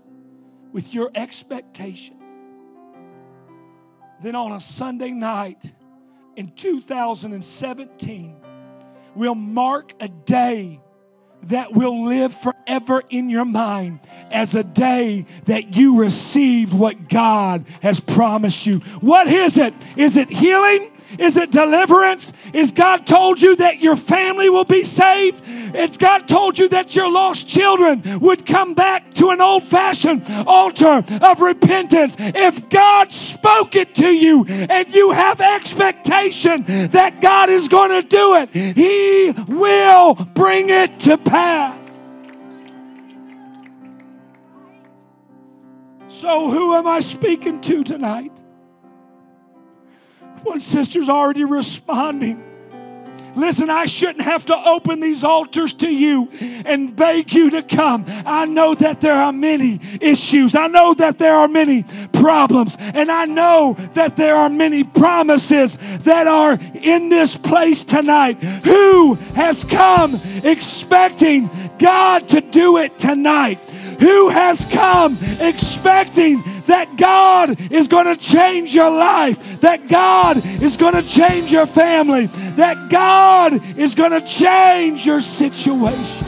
[0.73, 2.17] with your expectation.
[4.23, 5.73] Then on a Sunday night
[6.37, 8.37] in 2017,
[9.15, 10.81] we'll mark a day
[11.45, 12.52] that will live forever
[13.10, 18.78] in your mind as a day that you received what God has promised you.
[19.01, 19.74] What is it?
[19.97, 20.90] Is it healing?
[21.18, 22.32] Is it deliverance?
[22.52, 25.43] Is God told you that your family will be saved?
[25.74, 30.24] If God told you that your lost children would come back to an old fashioned
[30.47, 37.51] altar of repentance, if God spoke it to you and you have expectation that God
[37.51, 41.82] is going to do it, He will bring it to pass.
[46.12, 48.44] So, who am I speaking to tonight?
[50.43, 52.44] One sister's already responding.
[53.34, 56.28] Listen, I shouldn't have to open these altars to you
[56.66, 58.05] and beg you to come.
[58.26, 60.55] I know that there are many issues.
[60.55, 62.76] I know that there are many problems.
[62.78, 68.43] And I know that there are many promises that are in this place tonight.
[68.43, 71.48] Who has come expecting
[71.78, 73.59] God to do it tonight?
[74.03, 80.77] Who has come expecting that God is going to change your life, that God is
[80.77, 82.27] going to change your family,
[82.57, 86.27] that God is going to change your situation.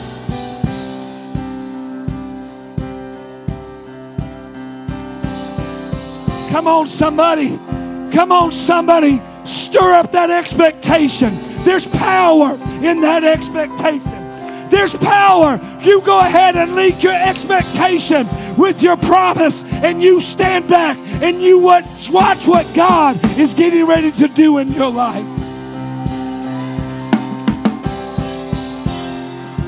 [6.50, 7.58] Come on, somebody.
[8.12, 9.20] Come on, somebody.
[9.44, 11.36] Stir up that expectation.
[11.64, 12.52] There's power
[12.84, 14.23] in that expectation.
[14.70, 15.60] There's power.
[15.82, 21.42] You go ahead and link your expectation with your promise, and you stand back and
[21.42, 25.26] you watch, watch what God is getting ready to do in your life.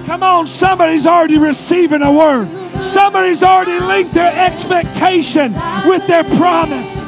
[0.07, 2.49] Come on, somebody's already receiving a word.
[2.81, 5.53] Somebody's already linked their expectation
[5.85, 7.03] with their promise.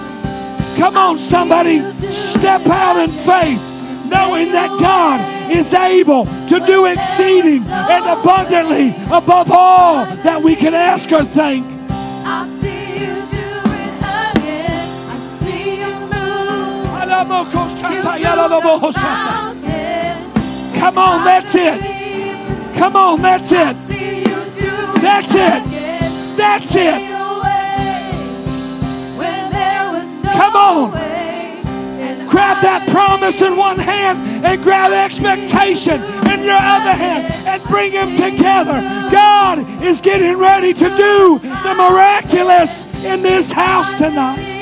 [0.77, 3.61] Come on, somebody, step out in faith,
[4.09, 5.21] knowing that God
[5.51, 11.67] is able to do exceeding and abundantly above all that we can ask or think.
[11.91, 13.49] I see you do
[13.85, 13.95] it
[14.37, 14.89] again.
[15.11, 16.87] I see you move.
[20.79, 21.81] Come on, that's it.
[22.77, 23.77] Come on, that's it.
[25.01, 25.65] That's it.
[26.37, 27.09] That's it.
[30.39, 31.28] Come on.
[32.29, 37.93] Grab that promise in one hand and grab expectation in your other hand and bring
[37.93, 38.81] them together.
[39.11, 44.59] God is getting ready to do the miraculous in this house tonight.